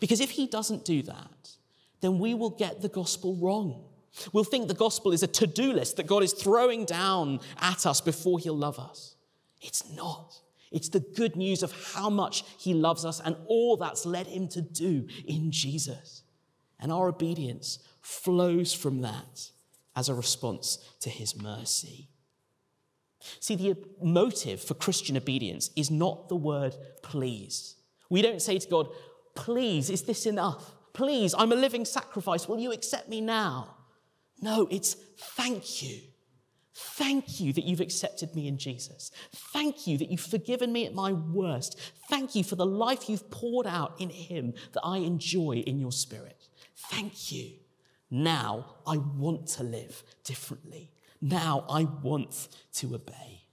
Because 0.00 0.20
if 0.20 0.30
he 0.30 0.46
doesn't 0.46 0.84
do 0.84 1.02
that, 1.02 1.50
then 2.00 2.18
we 2.18 2.34
will 2.34 2.50
get 2.50 2.82
the 2.82 2.88
gospel 2.88 3.36
wrong. 3.36 3.84
We'll 4.32 4.44
think 4.44 4.68
the 4.68 4.74
gospel 4.74 5.12
is 5.12 5.22
a 5.22 5.26
to 5.28 5.46
do 5.46 5.72
list 5.72 5.96
that 5.96 6.06
God 6.06 6.22
is 6.22 6.32
throwing 6.32 6.84
down 6.84 7.40
at 7.60 7.86
us 7.86 8.00
before 8.00 8.38
he'll 8.38 8.56
love 8.56 8.78
us. 8.78 9.15
It's 9.60 9.90
not. 9.94 10.40
It's 10.70 10.88
the 10.88 11.00
good 11.00 11.36
news 11.36 11.62
of 11.62 11.72
how 11.94 12.10
much 12.10 12.44
he 12.58 12.74
loves 12.74 13.04
us 13.04 13.20
and 13.20 13.36
all 13.46 13.76
that's 13.76 14.04
led 14.04 14.26
him 14.26 14.48
to 14.48 14.60
do 14.60 15.06
in 15.26 15.50
Jesus. 15.50 16.22
And 16.78 16.92
our 16.92 17.08
obedience 17.08 17.78
flows 18.02 18.72
from 18.72 19.00
that 19.00 19.50
as 19.94 20.08
a 20.08 20.14
response 20.14 20.78
to 21.00 21.10
his 21.10 21.40
mercy. 21.40 22.08
See, 23.40 23.56
the 23.56 23.76
motive 24.02 24.60
for 24.60 24.74
Christian 24.74 25.16
obedience 25.16 25.70
is 25.74 25.90
not 25.90 26.28
the 26.28 26.36
word 26.36 26.76
please. 27.02 27.76
We 28.10 28.22
don't 28.22 28.42
say 28.42 28.58
to 28.58 28.68
God, 28.68 28.88
please, 29.34 29.90
is 29.90 30.02
this 30.02 30.26
enough? 30.26 30.74
Please, 30.92 31.34
I'm 31.36 31.52
a 31.52 31.56
living 31.56 31.84
sacrifice. 31.84 32.48
Will 32.48 32.58
you 32.58 32.72
accept 32.72 33.08
me 33.08 33.20
now? 33.20 33.76
No, 34.40 34.68
it's 34.70 34.94
thank 34.94 35.82
you. 35.82 36.00
Thank 36.78 37.40
you 37.40 37.54
that 37.54 37.64
you've 37.64 37.80
accepted 37.80 38.34
me 38.34 38.46
in 38.48 38.58
Jesus. 38.58 39.10
Thank 39.32 39.86
you 39.86 39.96
that 39.96 40.10
you've 40.10 40.20
forgiven 40.20 40.74
me 40.74 40.84
at 40.84 40.92
my 40.92 41.10
worst. 41.10 41.80
Thank 42.10 42.34
you 42.34 42.44
for 42.44 42.54
the 42.54 42.66
life 42.66 43.08
you've 43.08 43.30
poured 43.30 43.66
out 43.66 43.98
in 43.98 44.10
Him 44.10 44.52
that 44.72 44.82
I 44.84 44.98
enjoy 44.98 45.62
in 45.66 45.80
your 45.80 45.90
spirit. 45.90 46.48
Thank 46.90 47.32
you. 47.32 47.52
Now 48.10 48.74
I 48.86 48.98
want 48.98 49.46
to 49.48 49.62
live 49.62 50.02
differently. 50.22 50.90
Now 51.22 51.64
I 51.66 51.84
want 51.84 52.48
to 52.74 52.94
obey. 52.94 53.44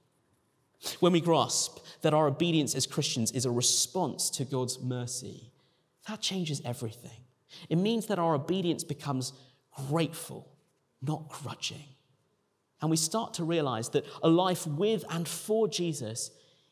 When 1.00 1.14
we 1.14 1.22
grasp 1.22 1.80
that 2.02 2.14
our 2.14 2.28
obedience 2.28 2.76
as 2.76 2.86
Christians 2.86 3.32
is 3.32 3.46
a 3.46 3.52
response 3.52 4.30
to 4.32 4.44
God's 4.44 4.82
mercy, 4.82 5.54
that 6.10 6.20
changes 6.20 6.62
everything. 6.66 7.24
It 7.70 7.78
means 7.78 8.08
that 8.08 8.20
our 8.20 8.36
obedience 8.36 8.84
becomes 8.84 9.32
grateful, 9.88 10.52
not 11.02 11.30
grudging. 11.30 11.86
And 12.84 12.90
we 12.90 12.98
start 12.98 13.36
to 13.36 13.46
realize 13.46 13.88
that 13.92 14.06
a 14.22 14.28
life 14.28 14.68
with 14.68 15.06
and 15.10 15.26
for 15.26 15.70
Jesus 15.70 16.32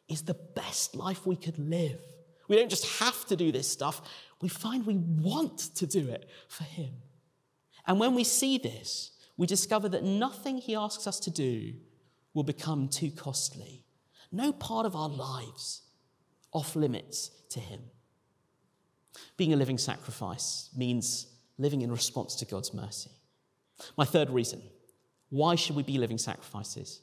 is 0.10 0.24
the 0.24 0.34
best 0.34 0.94
life 0.94 1.26
we 1.26 1.38
could 1.38 1.58
live. 1.58 2.02
We 2.50 2.58
don't 2.58 2.70
just 2.70 3.00
have 3.00 3.26
to 3.28 3.38
do 3.38 3.50
this 3.54 3.66
stuff, 3.72 4.02
we 4.42 4.50
find 4.50 4.86
we 4.86 4.98
want 4.98 5.74
to 5.76 5.88
do 5.88 6.10
it 6.10 6.30
for 6.50 6.66
Him. 6.66 6.92
And 7.88 7.98
when 7.98 8.14
we 8.14 8.26
see 8.26 8.58
this, 8.58 9.12
we 9.38 9.48
discover 9.48 9.88
that 9.88 10.04
nothing 10.04 10.58
He 10.58 10.76
asks 10.76 11.08
us 11.08 11.18
to 11.22 11.32
do 11.32 11.76
will 12.34 12.44
become 12.44 12.90
too 12.90 13.12
costly. 13.12 13.86
No 14.34 14.52
part 14.52 14.86
of 14.86 14.98
our 14.98 15.08
lives 15.08 15.84
off 16.52 16.76
limits 16.76 17.32
to 17.52 17.62
Him. 17.62 17.80
Being 19.38 19.54
a 19.54 19.56
living 19.56 19.78
sacrifice 19.78 20.72
means 20.76 21.28
living 21.58 21.84
in 21.84 21.90
response 21.90 22.36
to 22.36 22.46
God's 22.46 22.74
mercy. 22.74 23.12
My 23.96 24.04
third 24.04 24.30
reason 24.30 24.62
why 25.32 25.56
should 25.56 25.76
we 25.76 25.84
be 25.84 25.98
living 25.98 26.20
sacrifices? 26.20 27.02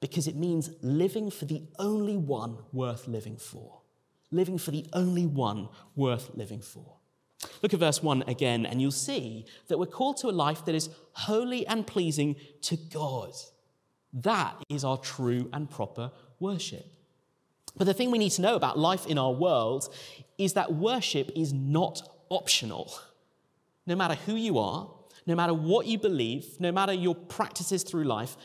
Because 0.00 0.28
it 0.28 0.36
means 0.36 0.70
living 0.82 1.30
for 1.30 1.46
the 1.46 1.62
only 1.78 2.16
one 2.16 2.58
worth 2.72 3.08
living 3.08 3.36
for. 3.38 3.80
Living 4.30 4.58
for 4.58 4.70
the 4.70 4.86
only 4.92 5.26
one 5.26 5.68
worth 5.96 6.30
living 6.34 6.60
for. 6.60 6.98
Look 7.62 7.72
at 7.72 7.80
verse 7.80 8.02
1 8.02 8.24
again, 8.26 8.66
and 8.66 8.80
you'll 8.80 8.90
see 8.90 9.46
that 9.68 9.78
we're 9.78 9.86
called 9.86 10.18
to 10.18 10.28
a 10.28 10.30
life 10.30 10.64
that 10.66 10.74
is 10.74 10.90
holy 11.12 11.66
and 11.66 11.86
pleasing 11.86 12.36
to 12.62 12.76
God. 12.76 13.32
That 14.12 14.56
is 14.68 14.84
our 14.84 14.98
true 14.98 15.48
and 15.52 15.70
proper 15.70 16.12
worship. 16.38 16.86
But 17.76 17.86
the 17.86 17.94
thing 17.94 18.10
we 18.10 18.18
need 18.18 18.30
to 18.32 18.42
know 18.42 18.54
about 18.54 18.78
life 18.78 19.06
in 19.06 19.18
our 19.18 19.32
world 19.32 19.92
is 20.36 20.52
that 20.52 20.74
worship 20.74 21.30
is 21.34 21.52
not 21.52 22.06
optional. 22.28 22.92
No 23.86 23.96
matter 23.96 24.14
who 24.14 24.34
you 24.34 24.58
are, 24.58 24.90
no 25.26 25.34
matter 25.34 25.54
what 25.54 25.86
you 25.86 25.98
believe, 25.98 26.60
no 26.60 26.72
matter 26.72 26.92
your 26.92 27.14
practices 27.14 27.82
through 27.82 28.04
life, 28.04 28.36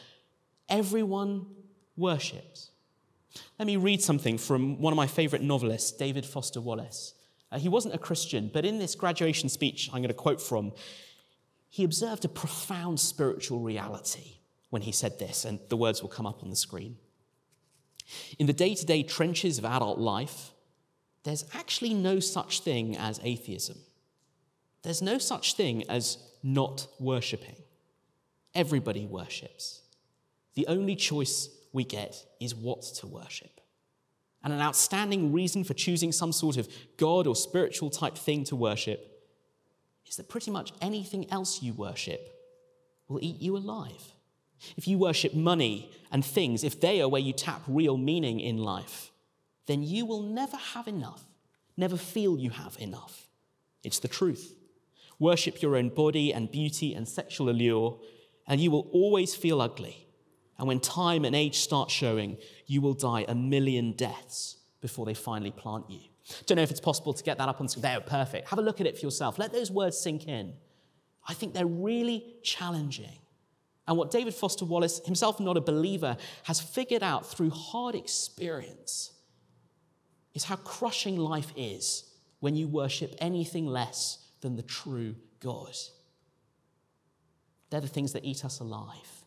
everyone 0.70 1.46
worships. 1.98 2.72
Let 3.58 3.66
me 3.66 3.76
read 3.76 4.02
something 4.02 4.38
from 4.38 4.82
one 4.82 4.94
of 4.94 4.98
my 4.98 5.08
favorite 5.08 5.42
novelists, 5.42 5.92
David 5.92 6.26
Foster 6.26 6.62
Wallace. 6.62 7.14
Uh, 7.52 7.60
he 7.60 7.70
wasn't 7.70 7.96
a 7.96 8.00
Christian, 8.00 8.50
but 8.54 8.66
in 8.66 8.80
this 8.80 8.96
graduation 8.96 9.50
speech 9.50 9.90
I'm 9.92 10.02
going 10.02 10.08
to 10.08 10.14
quote 10.14 10.42
from, 10.42 10.72
he 11.70 11.84
observed 11.84 12.26
a 12.26 12.30
profound 12.30 13.00
spiritual 13.00 13.60
reality 13.60 14.38
when 14.70 14.82
he 14.84 14.92
said 14.92 15.20
this, 15.20 15.46
and 15.46 15.60
the 15.70 15.78
words 15.78 16.02
will 16.02 16.10
come 16.10 16.26
up 16.26 16.44
on 16.44 16.50
the 16.50 16.56
screen. 16.56 16.98
In 18.40 18.48
the 18.48 18.54
day 18.54 18.74
to 18.76 18.86
day 18.86 19.04
trenches 19.04 19.58
of 19.58 19.66
adult 19.66 20.00
life, 20.00 20.52
there's 21.24 21.46
actually 21.54 21.94
no 21.94 22.20
such 22.20 22.62
thing 22.62 22.98
as 22.98 23.20
atheism. 23.24 23.78
There's 24.84 25.02
no 25.02 25.18
such 25.18 25.54
thing 25.54 25.84
as 25.90 26.18
not 26.44 26.88
worshipping. 27.00 27.56
Everybody 28.56 29.06
worships. 29.06 29.82
The 30.56 30.68
only 30.68 30.96
choice 30.96 31.50
we 31.72 31.84
get 31.84 32.26
is 32.40 32.56
what 32.56 32.82
to 32.82 33.08
worship. 33.08 33.62
And 34.44 34.54
an 34.54 34.62
outstanding 34.62 35.34
reason 35.34 35.64
for 35.64 35.74
choosing 35.74 36.12
some 36.12 36.32
sort 36.32 36.58
of 36.58 36.68
God 36.98 37.28
or 37.28 37.36
spiritual 37.36 37.90
type 37.90 38.18
thing 38.18 38.44
to 38.46 38.56
worship 38.56 39.06
is 40.08 40.16
that 40.16 40.30
pretty 40.30 40.50
much 40.50 40.72
anything 40.82 41.30
else 41.32 41.62
you 41.62 41.74
worship 41.74 42.36
will 43.08 43.20
eat 43.22 43.42
you 43.42 43.58
alive. 43.58 44.14
If 44.76 44.88
you 44.88 44.98
worship 44.98 45.34
money 45.34 45.92
and 46.12 46.24
things, 46.24 46.64
if 46.64 46.80
they 46.80 47.02
are 47.02 47.10
where 47.10 47.22
you 47.22 47.34
tap 47.34 47.62
real 47.68 47.98
meaning 47.98 48.40
in 48.40 48.58
life, 48.58 49.12
then 49.68 49.84
you 49.84 50.06
will 50.06 50.24
never 50.24 50.58
have 50.58 50.88
enough, 50.88 51.24
never 51.78 51.98
feel 51.98 52.38
you 52.38 52.50
have 52.50 52.76
enough. 52.80 53.28
It's 53.84 54.00
the 54.00 54.08
truth. 54.08 54.56
Worship 55.20 55.62
your 55.62 55.76
own 55.76 55.90
body 55.90 56.34
and 56.34 56.50
beauty 56.50 56.94
and 56.94 57.08
sexual 57.08 57.50
allure, 57.50 58.00
and 58.48 58.60
you 58.62 58.72
will 58.72 58.88
always 58.92 59.36
feel 59.36 59.62
ugly. 59.62 60.08
And 60.58 60.68
when 60.68 60.80
time 60.80 61.26
and 61.26 61.36
age 61.36 61.56
start 61.56 61.92
showing, 61.92 62.38
you 62.66 62.82
will 62.82 62.94
die 62.94 63.26
a 63.28 63.36
million 63.36 63.94
deaths 63.94 64.58
before 64.82 65.06
they 65.06 65.14
finally 65.14 65.52
plant 65.52 65.86
you. 65.90 66.00
Don't 66.46 66.58
know 66.58 66.64
if 66.64 66.72
it's 66.72 66.80
possible 66.80 67.14
to 67.14 67.24
get 67.24 67.38
that 67.38 67.50
up 67.50 67.60
on 67.60 67.68
screen. 67.68 67.82
They're 67.82 68.02
perfect. 68.02 68.50
Have 68.50 68.60
a 68.60 68.62
look 68.62 68.80
at 68.82 68.88
it 68.88 68.98
for 68.98 69.06
yourself. 69.06 69.40
Let 69.40 69.52
those 69.52 69.72
words 69.72 69.98
sink 69.98 70.28
in. 70.28 70.54
I 71.28 71.34
think 71.34 71.54
they're 71.54 71.66
really 71.66 72.36
challenging. 72.44 73.20
And 73.88 73.98
what 73.98 74.12
David 74.12 74.36
Foster 74.36 74.66
Wallace, 74.66 75.02
himself 75.06 75.40
not 75.40 75.58
a 75.58 75.62
believer, 75.62 76.18
has 76.44 76.60
figured 76.60 77.04
out 77.04 77.26
through 77.26 77.50
hard 77.50 77.96
experience 77.96 79.12
is 80.34 80.44
how 80.44 80.58
crushing 80.58 81.18
life 81.18 81.52
is 81.56 82.04
when 82.40 82.56
you 82.56 82.68
worship 82.68 83.16
anything 83.20 83.66
less 83.66 84.29
than 84.42 84.56
the 84.56 84.64
true 84.64 85.16
God. 85.40 85.76
They're 87.70 87.82
the 87.82 87.88
things 87.88 88.14
that 88.14 88.26
eat 88.26 88.44
us 88.46 88.60
alive. 88.60 89.24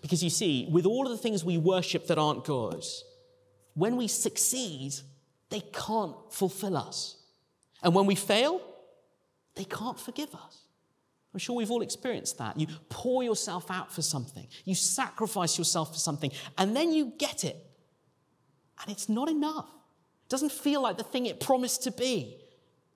Because 0.00 0.22
you 0.22 0.30
see, 0.30 0.66
with 0.70 0.86
all 0.86 1.04
of 1.04 1.10
the 1.10 1.18
things 1.18 1.44
we 1.44 1.58
worship 1.58 2.06
that 2.06 2.18
aren't 2.18 2.44
God, 2.44 2.82
when 3.74 3.96
we 3.96 4.08
succeed, 4.08 4.94
they 5.50 5.60
can't 5.60 6.16
fulfill 6.30 6.76
us. 6.76 7.16
And 7.82 7.94
when 7.94 8.06
we 8.06 8.14
fail, 8.14 8.60
they 9.54 9.64
can't 9.64 9.98
forgive 9.98 10.34
us. 10.34 10.60
I'm 11.32 11.38
sure 11.38 11.56
we've 11.56 11.70
all 11.70 11.82
experienced 11.82 12.38
that. 12.38 12.58
You 12.58 12.68
pour 12.88 13.24
yourself 13.24 13.70
out 13.70 13.92
for 13.92 14.02
something, 14.02 14.46
you 14.64 14.74
sacrifice 14.74 15.58
yourself 15.58 15.92
for 15.92 15.98
something, 15.98 16.30
and 16.56 16.76
then 16.76 16.92
you 16.92 17.12
get 17.18 17.44
it. 17.44 17.56
And 18.80 18.90
it's 18.90 19.08
not 19.08 19.28
enough. 19.28 19.68
It 20.24 20.28
doesn't 20.28 20.52
feel 20.52 20.82
like 20.82 20.96
the 20.96 21.04
thing 21.04 21.26
it 21.26 21.40
promised 21.40 21.82
to 21.84 21.90
be. 21.90 22.38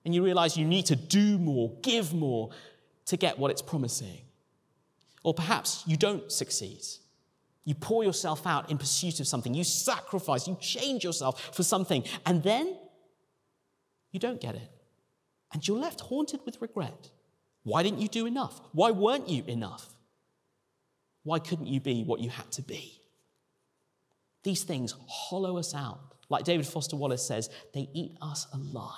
And 0.05 0.15
you 0.15 0.23
realize 0.23 0.57
you 0.57 0.65
need 0.65 0.85
to 0.87 0.95
do 0.95 1.37
more, 1.37 1.73
give 1.81 2.13
more 2.13 2.49
to 3.07 3.17
get 3.17 3.37
what 3.37 3.51
it's 3.51 3.61
promising. 3.61 4.21
Or 5.23 5.33
perhaps 5.33 5.83
you 5.85 5.97
don't 5.97 6.31
succeed. 6.31 6.81
You 7.65 7.75
pour 7.75 8.03
yourself 8.03 8.47
out 8.47 8.71
in 8.71 8.77
pursuit 8.77 9.19
of 9.19 9.27
something, 9.27 9.53
you 9.53 9.63
sacrifice, 9.63 10.47
you 10.47 10.57
change 10.59 11.03
yourself 11.03 11.55
for 11.55 11.63
something, 11.63 12.03
and 12.25 12.41
then 12.41 12.75
you 14.11 14.19
don't 14.19 14.41
get 14.41 14.55
it. 14.55 14.71
And 15.53 15.67
you're 15.67 15.77
left 15.77 16.01
haunted 16.01 16.39
with 16.45 16.61
regret. 16.61 17.09
Why 17.63 17.83
didn't 17.83 17.99
you 17.99 18.07
do 18.07 18.25
enough? 18.25 18.59
Why 18.71 18.91
weren't 18.91 19.27
you 19.27 19.43
enough? 19.45 19.87
Why 21.23 21.39
couldn't 21.39 21.67
you 21.67 21.79
be 21.79 22.03
what 22.03 22.21
you 22.21 22.29
had 22.29 22.49
to 22.53 22.61
be? 22.61 23.01
These 24.43 24.63
things 24.63 24.95
hollow 25.07 25.57
us 25.57 25.75
out. 25.75 25.99
Like 26.29 26.45
David 26.45 26.65
Foster 26.65 26.95
Wallace 26.95 27.25
says, 27.25 27.49
they 27.73 27.89
eat 27.93 28.13
us 28.21 28.47
alive. 28.53 28.93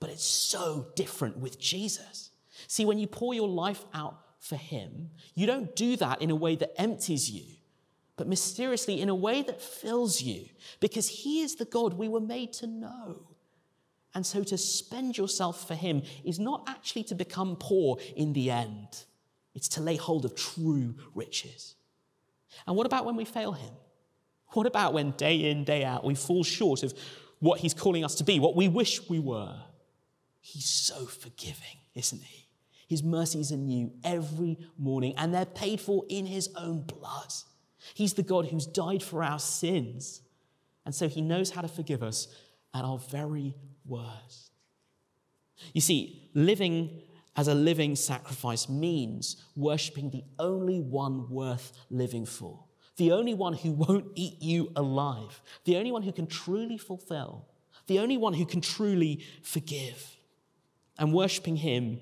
But 0.00 0.10
it's 0.10 0.24
so 0.24 0.88
different 0.96 1.38
with 1.38 1.60
Jesus. 1.60 2.30
See, 2.66 2.84
when 2.84 2.98
you 2.98 3.06
pour 3.06 3.34
your 3.34 3.48
life 3.48 3.84
out 3.94 4.18
for 4.38 4.56
Him, 4.56 5.10
you 5.34 5.46
don't 5.46 5.76
do 5.76 5.96
that 5.96 6.22
in 6.22 6.30
a 6.30 6.34
way 6.34 6.56
that 6.56 6.80
empties 6.80 7.30
you, 7.30 7.44
but 8.16 8.26
mysteriously 8.26 9.00
in 9.00 9.10
a 9.10 9.14
way 9.14 9.42
that 9.42 9.62
fills 9.62 10.22
you, 10.22 10.46
because 10.80 11.08
He 11.08 11.42
is 11.42 11.56
the 11.56 11.66
God 11.66 11.94
we 11.94 12.08
were 12.08 12.20
made 12.20 12.52
to 12.54 12.66
know. 12.66 13.26
And 14.14 14.26
so 14.26 14.42
to 14.42 14.58
spend 14.58 15.16
yourself 15.16 15.68
for 15.68 15.74
Him 15.74 16.02
is 16.24 16.38
not 16.38 16.64
actually 16.66 17.04
to 17.04 17.14
become 17.14 17.56
poor 17.56 17.98
in 18.16 18.32
the 18.32 18.50
end, 18.50 19.04
it's 19.54 19.68
to 19.68 19.82
lay 19.82 19.96
hold 19.96 20.24
of 20.24 20.34
true 20.34 20.94
riches. 21.14 21.74
And 22.66 22.74
what 22.74 22.86
about 22.86 23.04
when 23.04 23.16
we 23.16 23.24
fail 23.24 23.52
Him? 23.52 23.74
What 24.52 24.66
about 24.66 24.94
when 24.94 25.12
day 25.12 25.50
in, 25.50 25.64
day 25.64 25.84
out, 25.84 26.04
we 26.04 26.14
fall 26.14 26.42
short 26.42 26.82
of 26.82 26.94
what 27.38 27.60
He's 27.60 27.74
calling 27.74 28.04
us 28.04 28.16
to 28.16 28.24
be, 28.24 28.40
what 28.40 28.56
we 28.56 28.68
wish 28.68 29.08
we 29.08 29.18
were? 29.18 29.56
He's 30.40 30.66
so 30.66 31.06
forgiving, 31.06 31.78
isn't 31.94 32.22
He? 32.22 32.46
His 32.88 33.02
mercies 33.02 33.52
are 33.52 33.56
new 33.56 33.92
every 34.02 34.58
morning, 34.76 35.14
and 35.16 35.32
they're 35.32 35.44
paid 35.44 35.80
for 35.80 36.04
in 36.08 36.26
His 36.26 36.50
own 36.56 36.82
blood. 36.82 37.32
He's 37.94 38.14
the 38.14 38.22
God 38.22 38.48
who's 38.48 38.66
died 38.66 39.02
for 39.02 39.22
our 39.22 39.38
sins. 39.38 40.22
And 40.84 40.94
so 40.94 41.08
He 41.08 41.22
knows 41.22 41.50
how 41.50 41.60
to 41.60 41.68
forgive 41.68 42.02
us 42.02 42.28
at 42.74 42.84
our 42.84 42.98
very 42.98 43.54
worst. 43.84 44.50
You 45.72 45.80
see, 45.80 46.30
living 46.34 47.02
as 47.36 47.48
a 47.48 47.54
living 47.54 47.94
sacrifice 47.96 48.68
means 48.68 49.36
worshipping 49.54 50.10
the 50.10 50.24
only 50.38 50.80
one 50.80 51.30
worth 51.30 51.72
living 51.90 52.26
for, 52.26 52.64
the 52.96 53.12
only 53.12 53.34
one 53.34 53.52
who 53.52 53.72
won't 53.72 54.06
eat 54.14 54.42
you 54.42 54.72
alive, 54.74 55.40
the 55.64 55.76
only 55.76 55.92
one 55.92 56.02
who 56.02 56.12
can 56.12 56.26
truly 56.26 56.76
fulfill, 56.76 57.46
the 57.86 57.98
only 57.98 58.16
one 58.16 58.34
who 58.34 58.44
can 58.44 58.60
truly 58.60 59.24
forgive. 59.42 60.16
And 61.00 61.12
worshipping 61.12 61.56
him 61.56 61.98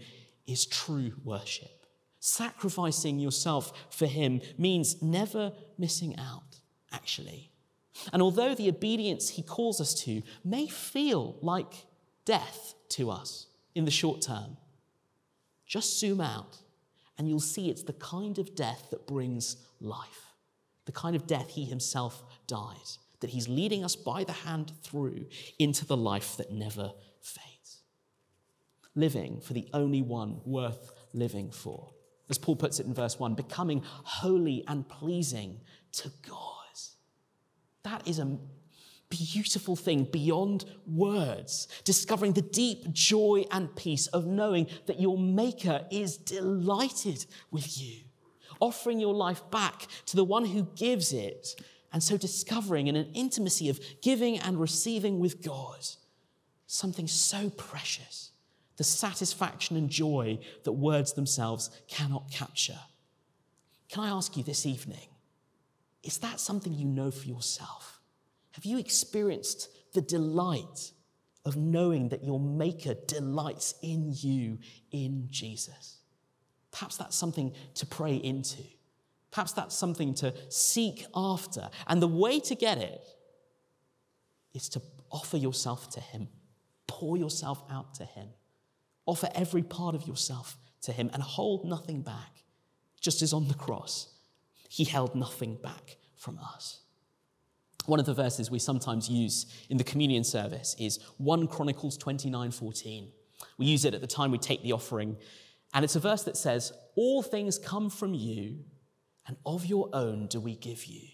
is 0.47 0.67
true 0.67 1.13
worship. 1.25 1.87
Sacrificing 2.19 3.21
yourself 3.21 3.73
for 3.91 4.07
him 4.07 4.43
means 4.59 5.01
never 5.01 5.53
missing 5.79 6.19
out, 6.19 6.59
actually. 6.93 7.53
And 8.13 8.21
although 8.21 8.55
the 8.55 8.69
obedience 8.69 9.31
he 9.31 9.43
calls 9.43 9.81
us 9.81 9.95
to 10.03 10.23
may 10.45 10.67
feel 10.67 11.37
like 11.41 11.87
death 12.25 12.75
to 12.91 13.11
us 13.11 13.47
in 13.75 13.85
the 13.85 13.91
short 13.91 14.21
term, 14.21 14.57
just 15.65 16.01
zoom 16.01 16.21
out 16.21 16.59
and 17.17 17.29
you'll 17.29 17.41
see 17.41 17.71
it's 17.71 17.83
the 17.85 17.93
kind 17.93 18.39
of 18.39 18.55
death 18.55 18.89
that 18.91 19.07
brings 19.07 19.57
life, 19.81 20.35
the 20.87 20.93
kind 20.93 21.15
of 21.15 21.27
death 21.27 21.51
he 21.51 21.65
himself 21.65 22.25
died, 22.47 22.77
that 23.21 23.31
he's 23.31 23.49
leading 23.49 23.85
us 23.85 23.95
by 23.95 24.25
the 24.25 24.33
hand 24.33 24.73
through 24.83 25.27
into 25.59 25.85
the 25.85 25.97
life 25.97 26.37
that 26.37 26.51
never 26.53 26.93
fades. 27.21 27.58
Living 28.99 29.41
for 29.41 29.53
the 29.53 29.69
only 29.73 30.03
one 30.03 30.41
worth 30.45 30.93
living 31.13 31.51
for. 31.51 31.93
As 32.29 32.37
Paul 32.37 32.57
puts 32.57 32.81
it 32.81 32.87
in 32.87 32.95
verse 32.95 33.19
1, 33.19 33.35
becoming 33.35 33.83
holy 33.85 34.65
and 34.67 34.89
pleasing 34.89 35.61
to 35.93 36.11
God. 36.29 36.55
That 37.85 38.07
is 38.07 38.19
a 38.19 38.39
beautiful 39.09 39.77
thing 39.77 40.05
beyond 40.05 40.65
words, 40.87 41.69
discovering 41.85 42.33
the 42.33 42.43
deep 42.43 42.93
joy 42.93 43.45
and 43.51 43.75
peace 43.77 44.09
of 44.09 44.27
knowing 44.27 44.67
that 44.87 45.01
your 45.01 45.17
Maker 45.17 45.87
is 45.91 46.17
delighted 46.17 47.25
with 47.51 47.81
you, 47.81 48.01
offering 48.61 49.01
your 49.01 49.15
life 49.15 49.49
back 49.51 49.87
to 50.07 50.17
the 50.17 50.25
one 50.25 50.45
who 50.45 50.69
gives 50.77 51.13
it, 51.13 51.55
and 51.93 52.03
so 52.03 52.17
discovering 52.19 52.89
in 52.89 52.97
an 52.97 53.11
intimacy 53.15 53.69
of 53.71 53.81
giving 54.03 54.39
and 54.41 54.61
receiving 54.61 55.21
with 55.21 55.43
God 55.43 55.87
something 56.67 57.07
so 57.07 57.49
precious, 57.49 58.28
the 58.79 58.85
satisfaction 58.85 59.77
and 59.77 59.91
joy 59.91 60.39
that 60.63 60.73
words 60.73 61.13
themselves 61.13 61.69
cannot 61.89 62.31
capture. 62.31 62.79
Can 63.91 64.05
I 64.05 64.09
ask 64.09 64.37
you 64.37 64.45
this 64.45 64.65
evening? 64.65 65.09
Is 66.05 66.19
that 66.19 66.41
something 66.41 66.73
you 66.73 66.87
know 66.87 67.11
for 67.11 67.27
yourself? 67.27 68.01
Have 68.53 68.65
you 68.65 68.79
experienced 68.79 69.69
the 69.95 70.01
delight 70.01 70.93
of 71.45 71.57
knowing 71.57 72.09
that 72.11 72.25
your 72.25 72.39
Maker 72.39 72.95
delights 73.07 73.75
in 73.83 74.13
you 74.15 74.59
in 74.93 75.27
Jesus? 75.29 75.99
Perhaps 76.71 76.99
that's 76.99 77.17
something 77.17 77.53
to 77.75 77.87
pray 77.87 78.15
into. 78.15 78.63
Perhaps 79.33 79.53
that's 79.53 79.75
something 79.75 80.15
to 80.15 80.33
seek 80.51 81.05
after. 81.15 81.69
And 81.89 82.01
the 82.01 82.09
way 82.09 82.39
to 82.41 82.55
get 82.55 82.79
it 82.79 83.05
is 84.55 84.69
to 84.71 84.83
offer 85.11 85.37
yourself 85.37 85.91
to 85.91 86.01
Him, 86.01 86.29
pour 86.87 87.17
yourself 87.17 87.63
out 87.71 87.95
to 87.97 88.05
Him, 88.05 88.29
offer 89.09 89.29
every 89.35 89.63
part 89.63 89.95
of 89.95 90.07
yourself 90.07 90.57
to 90.83 90.93
Him, 90.93 91.11
and 91.13 91.23
hold 91.23 91.65
nothing 91.65 92.03
back, 92.03 92.45
just 93.01 93.23
as 93.23 93.33
on 93.33 93.49
the 93.49 93.55
cross, 93.55 94.15
He 94.69 94.85
held 94.85 95.15
nothing 95.15 95.57
back 95.57 95.97
from 96.15 96.39
us. 96.39 96.81
One 97.87 97.99
of 97.99 98.07
the 98.07 98.15
verses 98.15 98.51
we 98.51 98.59
sometimes 98.59 99.09
use 99.09 99.47
in 99.71 99.79
the 99.79 99.85
communion 99.85 100.23
service 100.23 100.77
is 100.79 101.01
1 101.17 101.49
Chronicles 101.49 101.97
29 101.97 102.51
14. 102.51 103.09
We 103.57 103.67
use 103.67 103.85
it 103.85 103.95
at 103.95 104.01
the 104.01 104.07
time 104.07 104.31
we 104.31 104.39
take 104.39 104.63
the 104.63 104.73
offering, 104.73 105.17
and 105.75 105.85
it's 105.85 105.97
a 105.97 106.01
verse 106.01 106.23
that 106.25 106.37
says, 106.37 106.73
All 106.95 107.23
things 107.23 107.59
come 107.59 107.89
from 107.89 108.15
you, 108.15 108.59
and 109.27 109.37
of 109.47 109.67
your 109.67 109.89
own 109.93 110.27
do 110.27 110.39
we 110.39 110.55
give 110.55 110.85
you. 110.85 111.09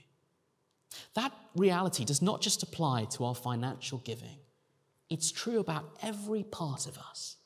That 1.15 1.33
reality 1.55 2.05
does 2.05 2.23
not 2.23 2.41
just 2.41 2.63
apply 2.63 3.05
to 3.13 3.25
our 3.25 3.35
financial 3.35 3.99
giving, 3.99 4.39
it's 5.09 5.31
true 5.31 5.61
about 5.61 5.97
every 6.03 6.43
part 6.43 6.87
of 6.87 6.99
us. 6.99 7.37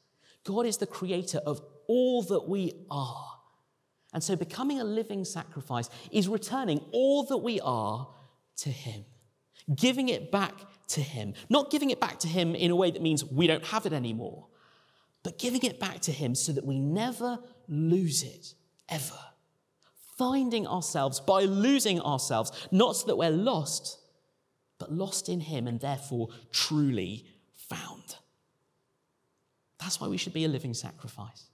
God 0.49 0.65
is 0.65 0.79
the 0.79 0.87
creator 0.87 1.39
of 1.45 1.61
all 1.87 2.23
that 2.23 2.49
we 2.49 2.73
are. 2.91 3.27
And 4.15 4.25
so 4.25 4.35
becoming 4.35 4.81
a 4.81 4.85
living 4.85 5.27
sacrifice 5.27 5.91
is 6.11 6.27
returning 6.29 6.81
all 6.91 7.25
that 7.25 7.39
we 7.39 7.61
are 7.61 8.09
to 8.57 8.71
Him 8.71 9.05
giving 9.75 10.09
it 10.09 10.31
back 10.31 10.55
to 10.89 11.01
Him. 11.01 11.35
Not 11.49 11.71
giving 11.71 11.91
it 11.91 12.01
back 12.01 12.19
to 12.21 12.29
Him 12.29 12.55
in 12.55 12.71
a 12.71 12.77
way 12.77 12.91
that 12.91 13.03
means 13.03 13.25
we 13.25 13.47
don't 13.47 13.65
have 13.67 13.87
it 13.87 13.93
anymore, 13.93 14.47
but 15.23 15.39
giving 15.39 15.63
it 15.63 15.79
back 15.79 16.01
to 16.01 16.13
Him 16.13 16.35
so 16.35 16.53
that 16.53 16.65
we 16.65 16.79
never 16.79 17.39
lose 17.69 18.23
it, 18.23 18.55
ever. 18.89 19.19
Finding 20.17 20.67
ourselves 20.67 21.21
by 21.21 21.43
losing 21.43 22.01
ourselves, 22.01 22.51
not 22.73 22.97
so 22.97 23.07
that 23.07 23.17
we're 23.17 23.31
lost, 23.31 23.99
but 24.79 24.93
lost 24.93 25.29
in 25.29 25.41
Him 25.41 25.67
and 25.67 25.81
therefore 25.81 26.29
truly 26.51 27.27
found. 27.55 28.17
That's 29.79 30.01
why 30.01 30.09
we 30.09 30.17
should 30.17 30.33
be 30.33 30.45
a 30.45 30.49
living 30.49 30.75
sacrifice. 30.75 31.47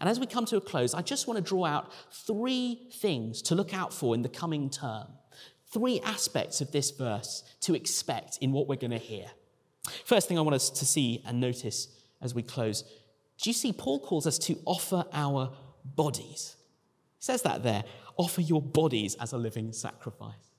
And 0.00 0.08
as 0.08 0.18
we 0.18 0.26
come 0.26 0.46
to 0.46 0.56
a 0.56 0.60
close, 0.60 0.94
I 0.94 1.02
just 1.02 1.26
want 1.26 1.36
to 1.38 1.44
draw 1.44 1.66
out 1.66 1.92
three 2.10 2.88
things 3.00 3.42
to 3.42 3.54
look 3.54 3.74
out 3.74 3.92
for 3.92 4.14
in 4.14 4.22
the 4.22 4.28
coming 4.28 4.70
term 4.70 5.08
three 5.74 6.00
aspects 6.04 6.60
of 6.60 6.70
this 6.70 6.92
verse 6.92 7.42
to 7.60 7.74
expect 7.74 8.38
in 8.40 8.52
what 8.52 8.68
we're 8.68 8.76
going 8.76 8.92
to 8.92 8.96
hear. 8.96 9.26
First 10.04 10.28
thing 10.28 10.38
I 10.38 10.42
want 10.42 10.54
us 10.54 10.70
to 10.70 10.86
see 10.86 11.20
and 11.26 11.40
notice 11.40 11.88
as 12.22 12.34
we 12.34 12.42
close 12.42 12.84
do 13.42 13.50
you 13.50 13.54
see 13.54 13.72
Paul 13.72 13.98
calls 13.98 14.28
us 14.28 14.38
to 14.38 14.56
offer 14.64 15.04
our 15.12 15.52
bodies? 15.84 16.56
He 17.18 17.24
says 17.24 17.42
that 17.42 17.64
there 17.64 17.82
offer 18.16 18.40
your 18.40 18.62
bodies 18.62 19.16
as 19.16 19.32
a 19.32 19.36
living 19.36 19.72
sacrifice. 19.72 20.52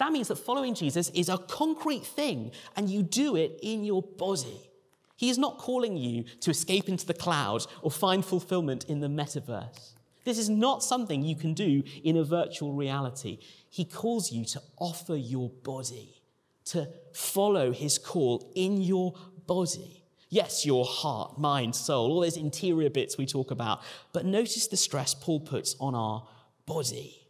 That 0.00 0.10
means 0.10 0.26
that 0.26 0.36
following 0.36 0.74
Jesus 0.74 1.10
is 1.10 1.28
a 1.28 1.38
concrete 1.38 2.04
thing 2.04 2.50
and 2.74 2.90
you 2.90 3.04
do 3.04 3.36
it 3.36 3.60
in 3.62 3.84
your 3.84 4.02
body. 4.02 4.68
He 5.16 5.30
is 5.30 5.38
not 5.38 5.58
calling 5.58 5.96
you 5.96 6.24
to 6.40 6.50
escape 6.50 6.88
into 6.88 7.06
the 7.06 7.14
cloud 7.14 7.64
or 7.82 7.90
find 7.90 8.24
fulfillment 8.24 8.84
in 8.84 9.00
the 9.00 9.08
metaverse. 9.08 9.94
This 10.24 10.38
is 10.38 10.48
not 10.48 10.82
something 10.82 11.22
you 11.22 11.36
can 11.36 11.54
do 11.54 11.82
in 12.02 12.16
a 12.16 12.24
virtual 12.24 12.72
reality. 12.72 13.38
He 13.68 13.84
calls 13.84 14.32
you 14.32 14.44
to 14.46 14.62
offer 14.78 15.16
your 15.16 15.50
body, 15.50 16.22
to 16.66 16.88
follow 17.12 17.72
his 17.72 17.98
call 17.98 18.50
in 18.54 18.80
your 18.80 19.14
body. 19.46 20.04
Yes, 20.30 20.66
your 20.66 20.84
heart, 20.84 21.38
mind, 21.38 21.76
soul, 21.76 22.10
all 22.10 22.20
those 22.20 22.36
interior 22.36 22.90
bits 22.90 23.18
we 23.18 23.26
talk 23.26 23.50
about. 23.50 23.82
But 24.12 24.24
notice 24.24 24.66
the 24.66 24.76
stress 24.76 25.14
Paul 25.14 25.40
puts 25.40 25.76
on 25.78 25.94
our 25.94 26.26
body. 26.66 27.28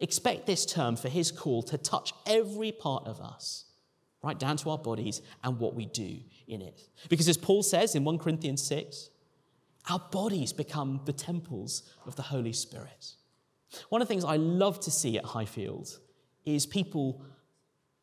Expect 0.00 0.46
this 0.46 0.66
term 0.66 0.96
for 0.96 1.08
his 1.08 1.30
call 1.30 1.62
to 1.62 1.78
touch 1.78 2.12
every 2.26 2.72
part 2.72 3.06
of 3.06 3.20
us, 3.20 3.64
right 4.24 4.38
down 4.38 4.56
to 4.58 4.70
our 4.70 4.78
bodies 4.78 5.22
and 5.42 5.58
what 5.58 5.74
we 5.74 5.86
do 5.86 6.18
in 6.48 6.62
it. 6.62 6.88
Because 7.08 7.28
as 7.28 7.36
Paul 7.36 7.62
says 7.62 7.94
in 7.94 8.04
1 8.04 8.18
Corinthians 8.18 8.62
6, 8.62 9.10
our 9.90 9.98
bodies 10.10 10.52
become 10.52 11.00
the 11.04 11.12
temples 11.12 11.82
of 12.06 12.16
the 12.16 12.22
Holy 12.22 12.52
Spirit. 12.52 13.12
One 13.88 14.00
of 14.00 14.08
the 14.08 14.12
things 14.12 14.24
I 14.24 14.36
love 14.36 14.80
to 14.80 14.90
see 14.90 15.18
at 15.18 15.24
Highfield 15.24 15.98
is 16.44 16.66
people 16.66 17.24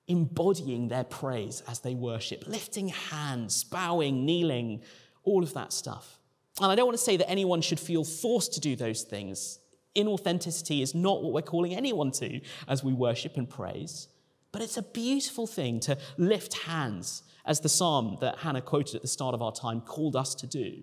embodying 0.07 0.89
their 0.89 1.03
praise 1.03 1.63
as 1.67 1.79
they 1.79 1.95
worship, 1.95 2.47
lifting 2.47 2.89
hands, 2.89 3.63
bowing, 3.63 4.25
kneeling, 4.25 4.81
all 5.23 5.43
of 5.43 5.53
that 5.53 5.71
stuff. 5.71 6.19
And 6.61 6.71
I 6.71 6.75
don't 6.75 6.85
want 6.85 6.97
to 6.97 7.03
say 7.03 7.17
that 7.17 7.29
anyone 7.29 7.61
should 7.61 7.79
feel 7.79 8.03
forced 8.03 8.53
to 8.53 8.59
do 8.59 8.75
those 8.75 9.03
things. 9.03 9.59
Inauthenticity 9.95 10.81
is 10.81 10.93
not 10.93 11.23
what 11.23 11.33
we're 11.33 11.41
calling 11.41 11.75
anyone 11.75 12.11
to 12.11 12.41
as 12.67 12.83
we 12.83 12.93
worship 12.93 13.37
and 13.37 13.49
praise. 13.49 14.07
But 14.51 14.61
it's 14.61 14.77
a 14.77 14.83
beautiful 14.83 15.47
thing 15.47 15.79
to 15.81 15.97
lift 16.17 16.53
hands, 16.53 17.23
as 17.45 17.59
the 17.59 17.69
psalm 17.69 18.17
that 18.21 18.39
Hannah 18.39 18.61
quoted 18.61 18.95
at 18.95 19.01
the 19.01 19.07
start 19.07 19.33
of 19.33 19.41
our 19.41 19.51
time 19.51 19.81
called 19.81 20.15
us 20.15 20.35
to 20.35 20.47
do. 20.47 20.75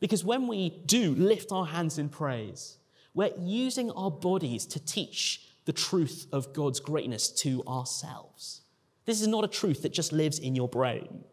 Because 0.00 0.24
when 0.24 0.46
we 0.46 0.70
do 0.84 1.14
lift 1.14 1.52
our 1.52 1.66
hands 1.66 1.98
in 1.98 2.08
praise, 2.08 2.78
we're 3.14 3.32
using 3.38 3.90
our 3.92 4.10
bodies 4.10 4.66
to 4.66 4.84
teach 4.84 5.42
the 5.64 5.72
truth 5.72 6.26
of 6.32 6.52
God's 6.52 6.80
greatness 6.80 7.28
to 7.42 7.62
ourselves. 7.66 8.60
This 9.04 9.20
is 9.20 9.28
not 9.28 9.44
a 9.44 9.48
truth 9.48 9.82
that 9.82 9.92
just 9.92 10.12
lives 10.12 10.38
in 10.38 10.54
your 10.54 10.68
brain. 10.68 11.24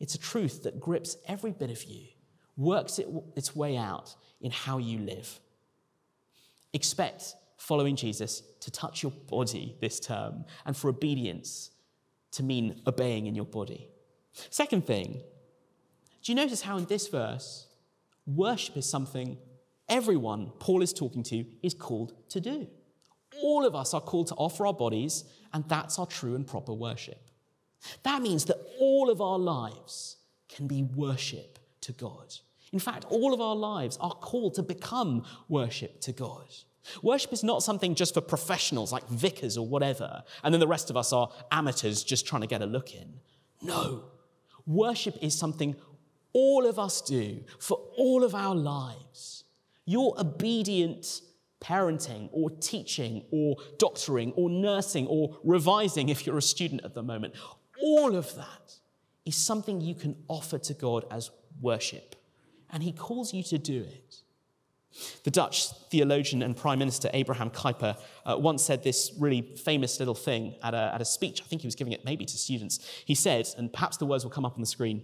It's 0.00 0.14
a 0.14 0.18
truth 0.18 0.62
that 0.62 0.80
grips 0.80 1.16
every 1.26 1.52
bit 1.52 1.70
of 1.70 1.82
you, 1.84 2.06
works 2.56 2.98
it, 2.98 3.08
its 3.34 3.54
way 3.54 3.76
out 3.76 4.14
in 4.40 4.50
how 4.50 4.78
you 4.78 4.98
live. 4.98 5.40
Expect 6.72 7.34
following 7.56 7.96
Jesus 7.96 8.42
to 8.60 8.70
touch 8.70 9.02
your 9.02 9.12
body 9.12 9.76
this 9.80 9.98
term 10.00 10.44
and 10.64 10.76
for 10.76 10.88
obedience 10.88 11.70
to 12.32 12.42
mean 12.42 12.80
obeying 12.86 13.26
in 13.26 13.34
your 13.34 13.46
body. 13.46 13.88
Second 14.50 14.86
thing, 14.86 15.22
do 16.22 16.32
you 16.32 16.34
notice 16.34 16.62
how 16.62 16.76
in 16.76 16.84
this 16.84 17.08
verse 17.08 17.66
Worship 18.26 18.76
is 18.76 18.88
something 18.88 19.38
everyone 19.88 20.50
Paul 20.58 20.82
is 20.82 20.92
talking 20.92 21.22
to 21.24 21.44
is 21.62 21.74
called 21.74 22.12
to 22.30 22.40
do. 22.40 22.66
All 23.42 23.64
of 23.64 23.74
us 23.74 23.94
are 23.94 24.00
called 24.00 24.28
to 24.28 24.34
offer 24.34 24.66
our 24.66 24.74
bodies, 24.74 25.24
and 25.52 25.64
that's 25.68 25.98
our 25.98 26.06
true 26.06 26.34
and 26.34 26.46
proper 26.46 26.72
worship. 26.72 27.30
That 28.02 28.22
means 28.22 28.46
that 28.46 28.56
all 28.80 29.10
of 29.10 29.20
our 29.20 29.38
lives 29.38 30.16
can 30.48 30.66
be 30.66 30.82
worship 30.82 31.58
to 31.82 31.92
God. 31.92 32.34
In 32.72 32.78
fact, 32.80 33.04
all 33.10 33.32
of 33.32 33.40
our 33.40 33.54
lives 33.54 33.96
are 34.00 34.10
called 34.10 34.54
to 34.54 34.62
become 34.62 35.24
worship 35.48 36.00
to 36.00 36.12
God. 36.12 36.48
Worship 37.02 37.32
is 37.32 37.44
not 37.44 37.62
something 37.62 37.94
just 37.94 38.14
for 38.14 38.20
professionals 38.20 38.92
like 38.92 39.06
vicars 39.08 39.56
or 39.56 39.66
whatever, 39.66 40.22
and 40.42 40.52
then 40.52 40.60
the 40.60 40.66
rest 40.66 40.90
of 40.90 40.96
us 40.96 41.12
are 41.12 41.30
amateurs 41.50 42.02
just 42.04 42.26
trying 42.26 42.42
to 42.42 42.48
get 42.48 42.62
a 42.62 42.66
look 42.66 42.94
in. 42.94 43.20
No. 43.62 44.04
Worship 44.66 45.16
is 45.22 45.36
something 45.38 45.76
all 46.32 46.66
of 46.66 46.78
us 46.78 47.00
do 47.00 47.42
for 47.58 47.78
all 47.96 48.24
of 48.24 48.34
our 48.34 48.54
lives. 48.54 49.44
Your 49.84 50.14
obedient 50.20 51.22
parenting 51.60 52.28
or 52.32 52.50
teaching 52.50 53.24
or 53.30 53.56
doctoring 53.78 54.32
or 54.32 54.50
nursing 54.50 55.06
or 55.06 55.36
revising 55.42 56.08
if 56.08 56.26
you're 56.26 56.38
a 56.38 56.42
student 56.42 56.84
at 56.84 56.94
the 56.94 57.02
moment, 57.02 57.34
all 57.82 58.14
of 58.14 58.34
that 58.36 58.78
is 59.24 59.34
something 59.34 59.80
you 59.80 59.94
can 59.94 60.16
offer 60.28 60.58
to 60.58 60.74
God 60.74 61.04
as 61.10 61.30
worship. 61.60 62.16
And 62.70 62.82
He 62.82 62.92
calls 62.92 63.32
you 63.32 63.42
to 63.44 63.58
do 63.58 63.80
it. 63.80 64.22
The 65.24 65.30
Dutch 65.30 65.68
theologian 65.90 66.42
and 66.42 66.56
Prime 66.56 66.78
Minister 66.78 67.10
Abraham 67.12 67.50
Kuyper 67.50 67.96
uh, 68.24 68.36
once 68.38 68.62
said 68.62 68.82
this 68.82 69.12
really 69.18 69.42
famous 69.42 69.98
little 69.98 70.14
thing 70.14 70.54
at 70.62 70.74
a, 70.74 70.92
at 70.94 71.00
a 71.00 71.04
speech. 71.04 71.42
I 71.42 71.44
think 71.46 71.62
he 71.62 71.66
was 71.66 71.74
giving 71.74 71.92
it 71.92 72.04
maybe 72.04 72.24
to 72.24 72.36
students. 72.38 72.80
He 73.04 73.14
said, 73.14 73.48
and 73.58 73.72
perhaps 73.72 73.96
the 73.96 74.06
words 74.06 74.24
will 74.24 74.30
come 74.30 74.44
up 74.44 74.54
on 74.54 74.60
the 74.60 74.66
screen 74.66 75.02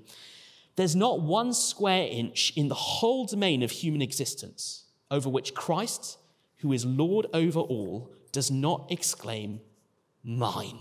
there's 0.76 0.96
not 0.96 1.20
one 1.20 1.52
square 1.52 2.06
inch 2.10 2.52
in 2.56 2.68
the 2.68 2.74
whole 2.74 3.26
domain 3.26 3.62
of 3.62 3.70
human 3.70 4.00
existence 4.00 4.84
over 5.10 5.28
which 5.28 5.54
Christ, 5.54 6.18
who 6.58 6.72
is 6.72 6.86
Lord 6.86 7.26
over 7.34 7.60
all, 7.60 8.10
does 8.32 8.50
not 8.50 8.90
exclaim, 8.90 9.60
Mine. 10.24 10.78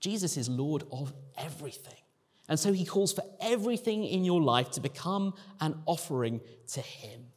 Jesus 0.00 0.36
is 0.36 0.48
Lord 0.48 0.84
of 0.90 1.12
everything. 1.38 1.99
And 2.50 2.60
so 2.60 2.72
he 2.72 2.84
calls 2.84 3.14
for 3.14 3.24
everything 3.40 4.04
in 4.04 4.24
your 4.24 4.42
life 4.42 4.72
to 4.72 4.80
become 4.80 5.32
an 5.60 5.80
offering 5.86 6.42
to 6.72 6.80
him. 6.80 7.28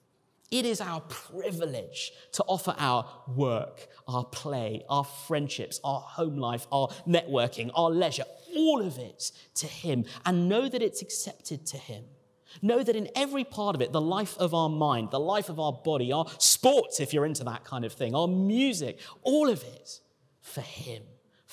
It 0.51 0.65
is 0.65 0.81
our 0.81 1.01
privilege 1.01 2.11
to 2.33 2.43
offer 2.43 2.75
our 2.77 3.07
work, 3.27 3.87
our 4.07 4.23
play, 4.23 4.83
our 4.87 5.03
friendships, 5.03 5.79
our 5.83 5.99
home 5.99 6.37
life, 6.37 6.67
our 6.71 6.89
networking, 7.07 7.71
our 7.73 7.89
leisure, 7.89 8.25
all 8.55 8.81
of 8.81 8.99
it 8.99 9.31
to 9.55 9.65
Him 9.67 10.05
and 10.25 10.47
know 10.47 10.69
that 10.69 10.83
it's 10.83 11.01
accepted 11.01 11.65
to 11.67 11.77
Him. 11.77 12.03
Know 12.61 12.83
that 12.83 12.95
in 12.95 13.09
every 13.15 13.43
part 13.43 13.75
of 13.75 13.81
it, 13.81 13.91
the 13.91 14.01
life 14.01 14.37
of 14.37 14.53
our 14.53 14.69
mind, 14.69 15.09
the 15.09 15.19
life 15.19 15.49
of 15.49 15.59
our 15.59 15.73
body, 15.73 16.11
our 16.11 16.27
sports, 16.37 16.99
if 16.99 17.13
you're 17.13 17.25
into 17.25 17.43
that 17.45 17.63
kind 17.63 17.83
of 17.83 17.93
thing, 17.93 18.13
our 18.13 18.27
music, 18.27 18.99
all 19.23 19.49
of 19.49 19.63
it 19.63 20.01
for 20.41 20.61
Him, 20.61 21.01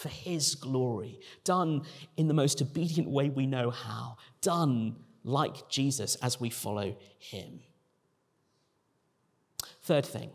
for 0.01 0.09
His 0.09 0.55
glory, 0.55 1.21
done 1.45 1.83
in 2.17 2.27
the 2.27 2.35
most 2.35 2.63
obedient 2.63 3.11
way 3.11 3.29
we 3.29 3.47
know 3.47 3.71
how, 3.71 4.17
done 4.41 4.97
like 5.25 5.69
Jesus 5.69 6.15
as 6.17 6.41
we 6.41 6.49
follow 6.49 6.97
Him. 7.19 7.61
Third 9.83 10.07
thing, 10.07 10.31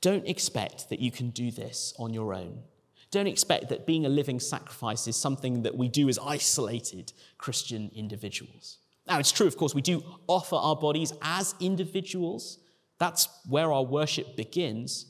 don't 0.00 0.26
expect 0.26 0.88
that 0.88 0.98
you 0.98 1.12
can 1.12 1.30
do 1.30 1.52
this 1.52 1.94
on 1.96 2.12
your 2.12 2.34
own. 2.34 2.64
Don't 3.12 3.28
expect 3.28 3.68
that 3.68 3.86
being 3.86 4.04
a 4.04 4.08
living 4.08 4.40
sacrifice 4.40 5.06
is 5.06 5.14
something 5.14 5.62
that 5.62 5.76
we 5.76 5.86
do 5.86 6.08
as 6.08 6.18
isolated 6.18 7.12
Christian 7.38 7.92
individuals. 7.94 8.78
Now, 9.06 9.20
it's 9.20 9.30
true, 9.30 9.46
of 9.46 9.56
course, 9.56 9.74
we 9.74 9.82
do 9.82 10.02
offer 10.26 10.56
our 10.56 10.74
bodies 10.74 11.12
as 11.22 11.54
individuals. 11.60 12.58
That's 12.98 13.28
where 13.48 13.72
our 13.72 13.84
worship 13.84 14.34
begins. 14.34 15.06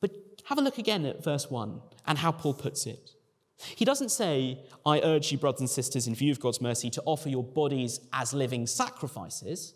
But 0.00 0.10
have 0.46 0.58
a 0.58 0.62
look 0.62 0.78
again 0.78 1.06
at 1.06 1.22
verse 1.22 1.48
1 1.48 1.80
and 2.06 2.18
how 2.18 2.32
Paul 2.32 2.54
puts 2.54 2.86
it. 2.86 3.12
He 3.58 3.84
doesn't 3.84 4.10
say, 4.10 4.58
I 4.84 5.00
urge 5.00 5.30
you, 5.30 5.38
brothers 5.38 5.60
and 5.60 5.70
sisters, 5.70 6.06
in 6.06 6.14
view 6.14 6.32
of 6.32 6.40
God's 6.40 6.60
mercy, 6.60 6.90
to 6.90 7.02
offer 7.06 7.28
your 7.28 7.44
bodies 7.44 8.00
as 8.12 8.32
living 8.32 8.66
sacrifices. 8.66 9.74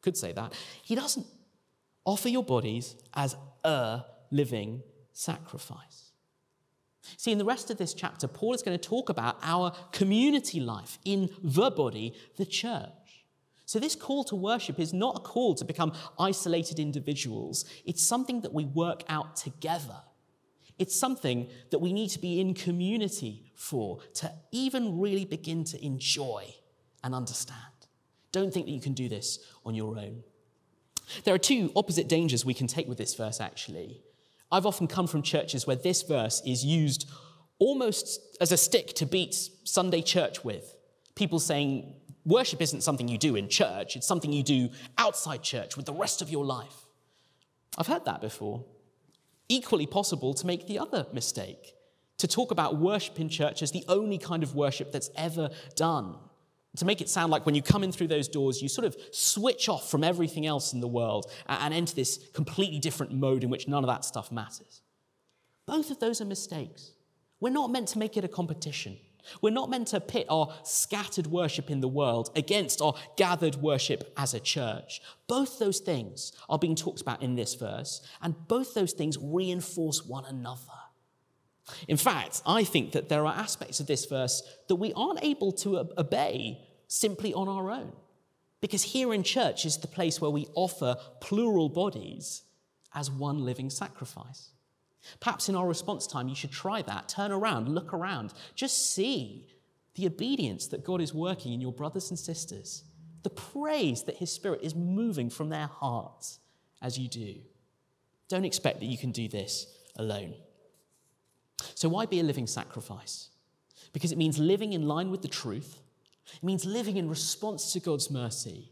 Could 0.00 0.16
say 0.16 0.32
that. 0.32 0.54
He 0.82 0.94
doesn't 0.94 1.26
offer 2.04 2.28
your 2.28 2.44
bodies 2.44 2.94
as 3.14 3.36
a 3.64 4.02
living 4.30 4.82
sacrifice. 5.12 6.12
See, 7.16 7.32
in 7.32 7.38
the 7.38 7.44
rest 7.44 7.70
of 7.70 7.78
this 7.78 7.94
chapter, 7.94 8.26
Paul 8.26 8.54
is 8.54 8.62
going 8.62 8.78
to 8.78 8.88
talk 8.88 9.08
about 9.08 9.38
our 9.42 9.72
community 9.92 10.60
life 10.60 10.98
in 11.04 11.30
the 11.42 11.70
body, 11.70 12.14
the 12.36 12.46
church. 12.46 13.24
So, 13.64 13.78
this 13.78 13.96
call 13.96 14.24
to 14.24 14.36
worship 14.36 14.78
is 14.78 14.92
not 14.92 15.16
a 15.16 15.20
call 15.20 15.54
to 15.56 15.64
become 15.64 15.92
isolated 16.18 16.78
individuals, 16.78 17.64
it's 17.84 18.02
something 18.02 18.40
that 18.42 18.52
we 18.52 18.64
work 18.64 19.02
out 19.08 19.36
together. 19.36 20.02
It's 20.78 20.98
something 20.98 21.48
that 21.70 21.78
we 21.78 21.92
need 21.92 22.08
to 22.10 22.18
be 22.18 22.40
in 22.40 22.54
community 22.54 23.52
for 23.54 24.00
to 24.14 24.32
even 24.52 25.00
really 25.00 25.24
begin 25.24 25.64
to 25.64 25.84
enjoy 25.84 26.54
and 27.02 27.14
understand. 27.14 27.60
Don't 28.32 28.52
think 28.52 28.66
that 28.66 28.72
you 28.72 28.80
can 28.80 28.92
do 28.92 29.08
this 29.08 29.38
on 29.64 29.74
your 29.74 29.98
own. 29.98 30.22
There 31.24 31.34
are 31.34 31.38
two 31.38 31.72
opposite 31.74 32.08
dangers 32.08 32.44
we 32.44 32.54
can 32.54 32.66
take 32.66 32.88
with 32.88 32.98
this 32.98 33.14
verse, 33.14 33.40
actually. 33.40 34.02
I've 34.50 34.66
often 34.66 34.86
come 34.86 35.06
from 35.06 35.22
churches 35.22 35.66
where 35.66 35.76
this 35.76 36.02
verse 36.02 36.42
is 36.44 36.64
used 36.64 37.08
almost 37.58 38.20
as 38.40 38.52
a 38.52 38.56
stick 38.56 38.88
to 38.94 39.06
beat 39.06 39.34
Sunday 39.64 40.02
church 40.02 40.44
with. 40.44 40.76
People 41.14 41.40
saying, 41.40 41.94
worship 42.24 42.60
isn't 42.60 42.82
something 42.82 43.08
you 43.08 43.18
do 43.18 43.36
in 43.36 43.48
church, 43.48 43.96
it's 43.96 44.06
something 44.06 44.32
you 44.32 44.42
do 44.42 44.68
outside 44.98 45.42
church 45.42 45.76
with 45.76 45.86
the 45.86 45.92
rest 45.92 46.20
of 46.20 46.28
your 46.28 46.44
life. 46.44 46.86
I've 47.78 47.86
heard 47.86 48.04
that 48.04 48.20
before. 48.20 48.64
Equally 49.48 49.86
possible 49.86 50.34
to 50.34 50.46
make 50.46 50.66
the 50.66 50.78
other 50.78 51.06
mistake, 51.12 51.74
to 52.18 52.26
talk 52.26 52.50
about 52.50 52.78
worship 52.78 53.20
in 53.20 53.28
church 53.28 53.62
as 53.62 53.70
the 53.70 53.84
only 53.88 54.18
kind 54.18 54.42
of 54.42 54.54
worship 54.54 54.92
that's 54.92 55.10
ever 55.16 55.50
done 55.76 56.16
to 56.76 56.84
make 56.84 57.00
it 57.00 57.08
sound 57.08 57.30
like 57.30 57.46
when 57.46 57.54
you 57.54 57.62
come 57.62 57.82
in 57.82 57.92
through 57.92 58.08
those 58.08 58.28
doors, 58.28 58.62
you 58.62 58.68
sort 58.68 58.86
of 58.86 58.96
switch 59.10 59.68
off 59.68 59.90
from 59.90 60.04
everything 60.04 60.46
else 60.46 60.72
in 60.72 60.80
the 60.80 60.88
world 60.88 61.30
and 61.48 61.74
enter 61.74 61.94
this 61.94 62.20
completely 62.34 62.78
different 62.78 63.12
mode 63.12 63.44
in 63.44 63.50
which 63.50 63.68
none 63.68 63.82
of 63.82 63.88
that 63.88 64.04
stuff 64.04 64.30
matters. 64.30 64.82
Both 65.66 65.90
of 65.90 65.98
those 65.98 66.20
are 66.20 66.24
mistakes. 66.24 66.92
We're 67.40 67.50
not 67.50 67.70
meant 67.70 67.88
to 67.88 67.98
make 67.98 68.16
it 68.16 68.24
a 68.24 68.28
competition. 68.28 68.98
We're 69.40 69.50
not 69.50 69.70
meant 69.70 69.88
to 69.88 70.00
pit 70.00 70.26
our 70.28 70.54
scattered 70.62 71.26
worship 71.26 71.70
in 71.70 71.80
the 71.80 71.88
world 71.88 72.30
against 72.36 72.80
our 72.80 72.94
gathered 73.16 73.56
worship 73.56 74.12
as 74.16 74.34
a 74.34 74.40
church. 74.40 75.00
Both 75.26 75.58
those 75.58 75.80
things 75.80 76.32
are 76.48 76.58
being 76.58 76.76
talked 76.76 77.00
about 77.00 77.22
in 77.22 77.34
this 77.34 77.54
verse, 77.54 78.00
and 78.22 78.34
both 78.48 78.74
those 78.74 78.92
things 78.92 79.18
reinforce 79.20 80.04
one 80.04 80.24
another. 80.24 80.60
In 81.88 81.96
fact, 81.96 82.42
I 82.46 82.64
think 82.64 82.92
that 82.92 83.08
there 83.08 83.26
are 83.26 83.34
aspects 83.34 83.80
of 83.80 83.86
this 83.86 84.06
verse 84.06 84.42
that 84.68 84.76
we 84.76 84.92
aren't 84.92 85.24
able 85.24 85.52
to 85.52 85.78
obey 85.98 86.58
simply 86.86 87.34
on 87.34 87.48
our 87.48 87.70
own. 87.70 87.92
Because 88.60 88.82
here 88.82 89.12
in 89.12 89.22
church 89.22 89.66
is 89.66 89.76
the 89.76 89.86
place 89.86 90.20
where 90.20 90.30
we 90.30 90.46
offer 90.54 90.96
plural 91.20 91.68
bodies 91.68 92.42
as 92.94 93.10
one 93.10 93.44
living 93.44 93.70
sacrifice. 93.70 94.50
Perhaps 95.20 95.48
in 95.48 95.54
our 95.54 95.66
response 95.66 96.06
time, 96.06 96.28
you 96.28 96.34
should 96.34 96.52
try 96.52 96.82
that. 96.82 97.08
Turn 97.08 97.32
around, 97.32 97.68
look 97.68 97.92
around, 97.92 98.32
just 98.54 98.94
see 98.94 99.48
the 99.94 100.06
obedience 100.06 100.66
that 100.68 100.84
God 100.84 101.00
is 101.00 101.14
working 101.14 101.52
in 101.52 101.60
your 101.60 101.72
brothers 101.72 102.10
and 102.10 102.18
sisters, 102.18 102.84
the 103.22 103.30
praise 103.30 104.04
that 104.04 104.16
His 104.16 104.30
Spirit 104.30 104.60
is 104.62 104.74
moving 104.74 105.30
from 105.30 105.48
their 105.48 105.66
hearts 105.66 106.38
as 106.82 106.98
you 106.98 107.08
do. 107.08 107.36
Don't 108.28 108.44
expect 108.44 108.80
that 108.80 108.86
you 108.86 108.98
can 108.98 109.12
do 109.12 109.28
this 109.28 109.66
alone. 109.96 110.34
So, 111.74 111.88
why 111.88 112.06
be 112.06 112.20
a 112.20 112.24
living 112.24 112.46
sacrifice? 112.46 113.30
Because 113.92 114.12
it 114.12 114.18
means 114.18 114.38
living 114.38 114.72
in 114.72 114.86
line 114.86 115.10
with 115.10 115.22
the 115.22 115.28
truth, 115.28 115.80
it 116.34 116.42
means 116.42 116.64
living 116.64 116.96
in 116.96 117.08
response 117.08 117.72
to 117.72 117.80
God's 117.80 118.10
mercy, 118.10 118.70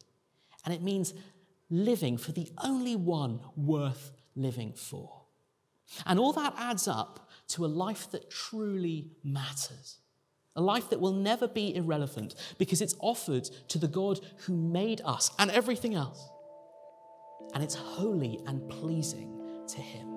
and 0.64 0.74
it 0.74 0.82
means 0.82 1.14
living 1.70 2.18
for 2.18 2.32
the 2.32 2.50
only 2.62 2.96
one 2.96 3.40
worth 3.56 4.12
living 4.36 4.72
for. 4.74 5.23
And 6.06 6.18
all 6.18 6.32
that 6.32 6.54
adds 6.56 6.88
up 6.88 7.30
to 7.48 7.64
a 7.64 7.66
life 7.66 8.10
that 8.10 8.30
truly 8.30 9.10
matters. 9.22 9.98
A 10.56 10.60
life 10.60 10.90
that 10.90 11.00
will 11.00 11.12
never 11.12 11.48
be 11.48 11.74
irrelevant 11.74 12.34
because 12.58 12.80
it's 12.80 12.94
offered 13.00 13.44
to 13.68 13.78
the 13.78 13.88
God 13.88 14.20
who 14.38 14.56
made 14.56 15.00
us 15.04 15.30
and 15.38 15.50
everything 15.50 15.94
else. 15.94 16.28
And 17.54 17.62
it's 17.62 17.74
holy 17.74 18.40
and 18.46 18.68
pleasing 18.68 19.40
to 19.68 19.80
Him. 19.80 20.13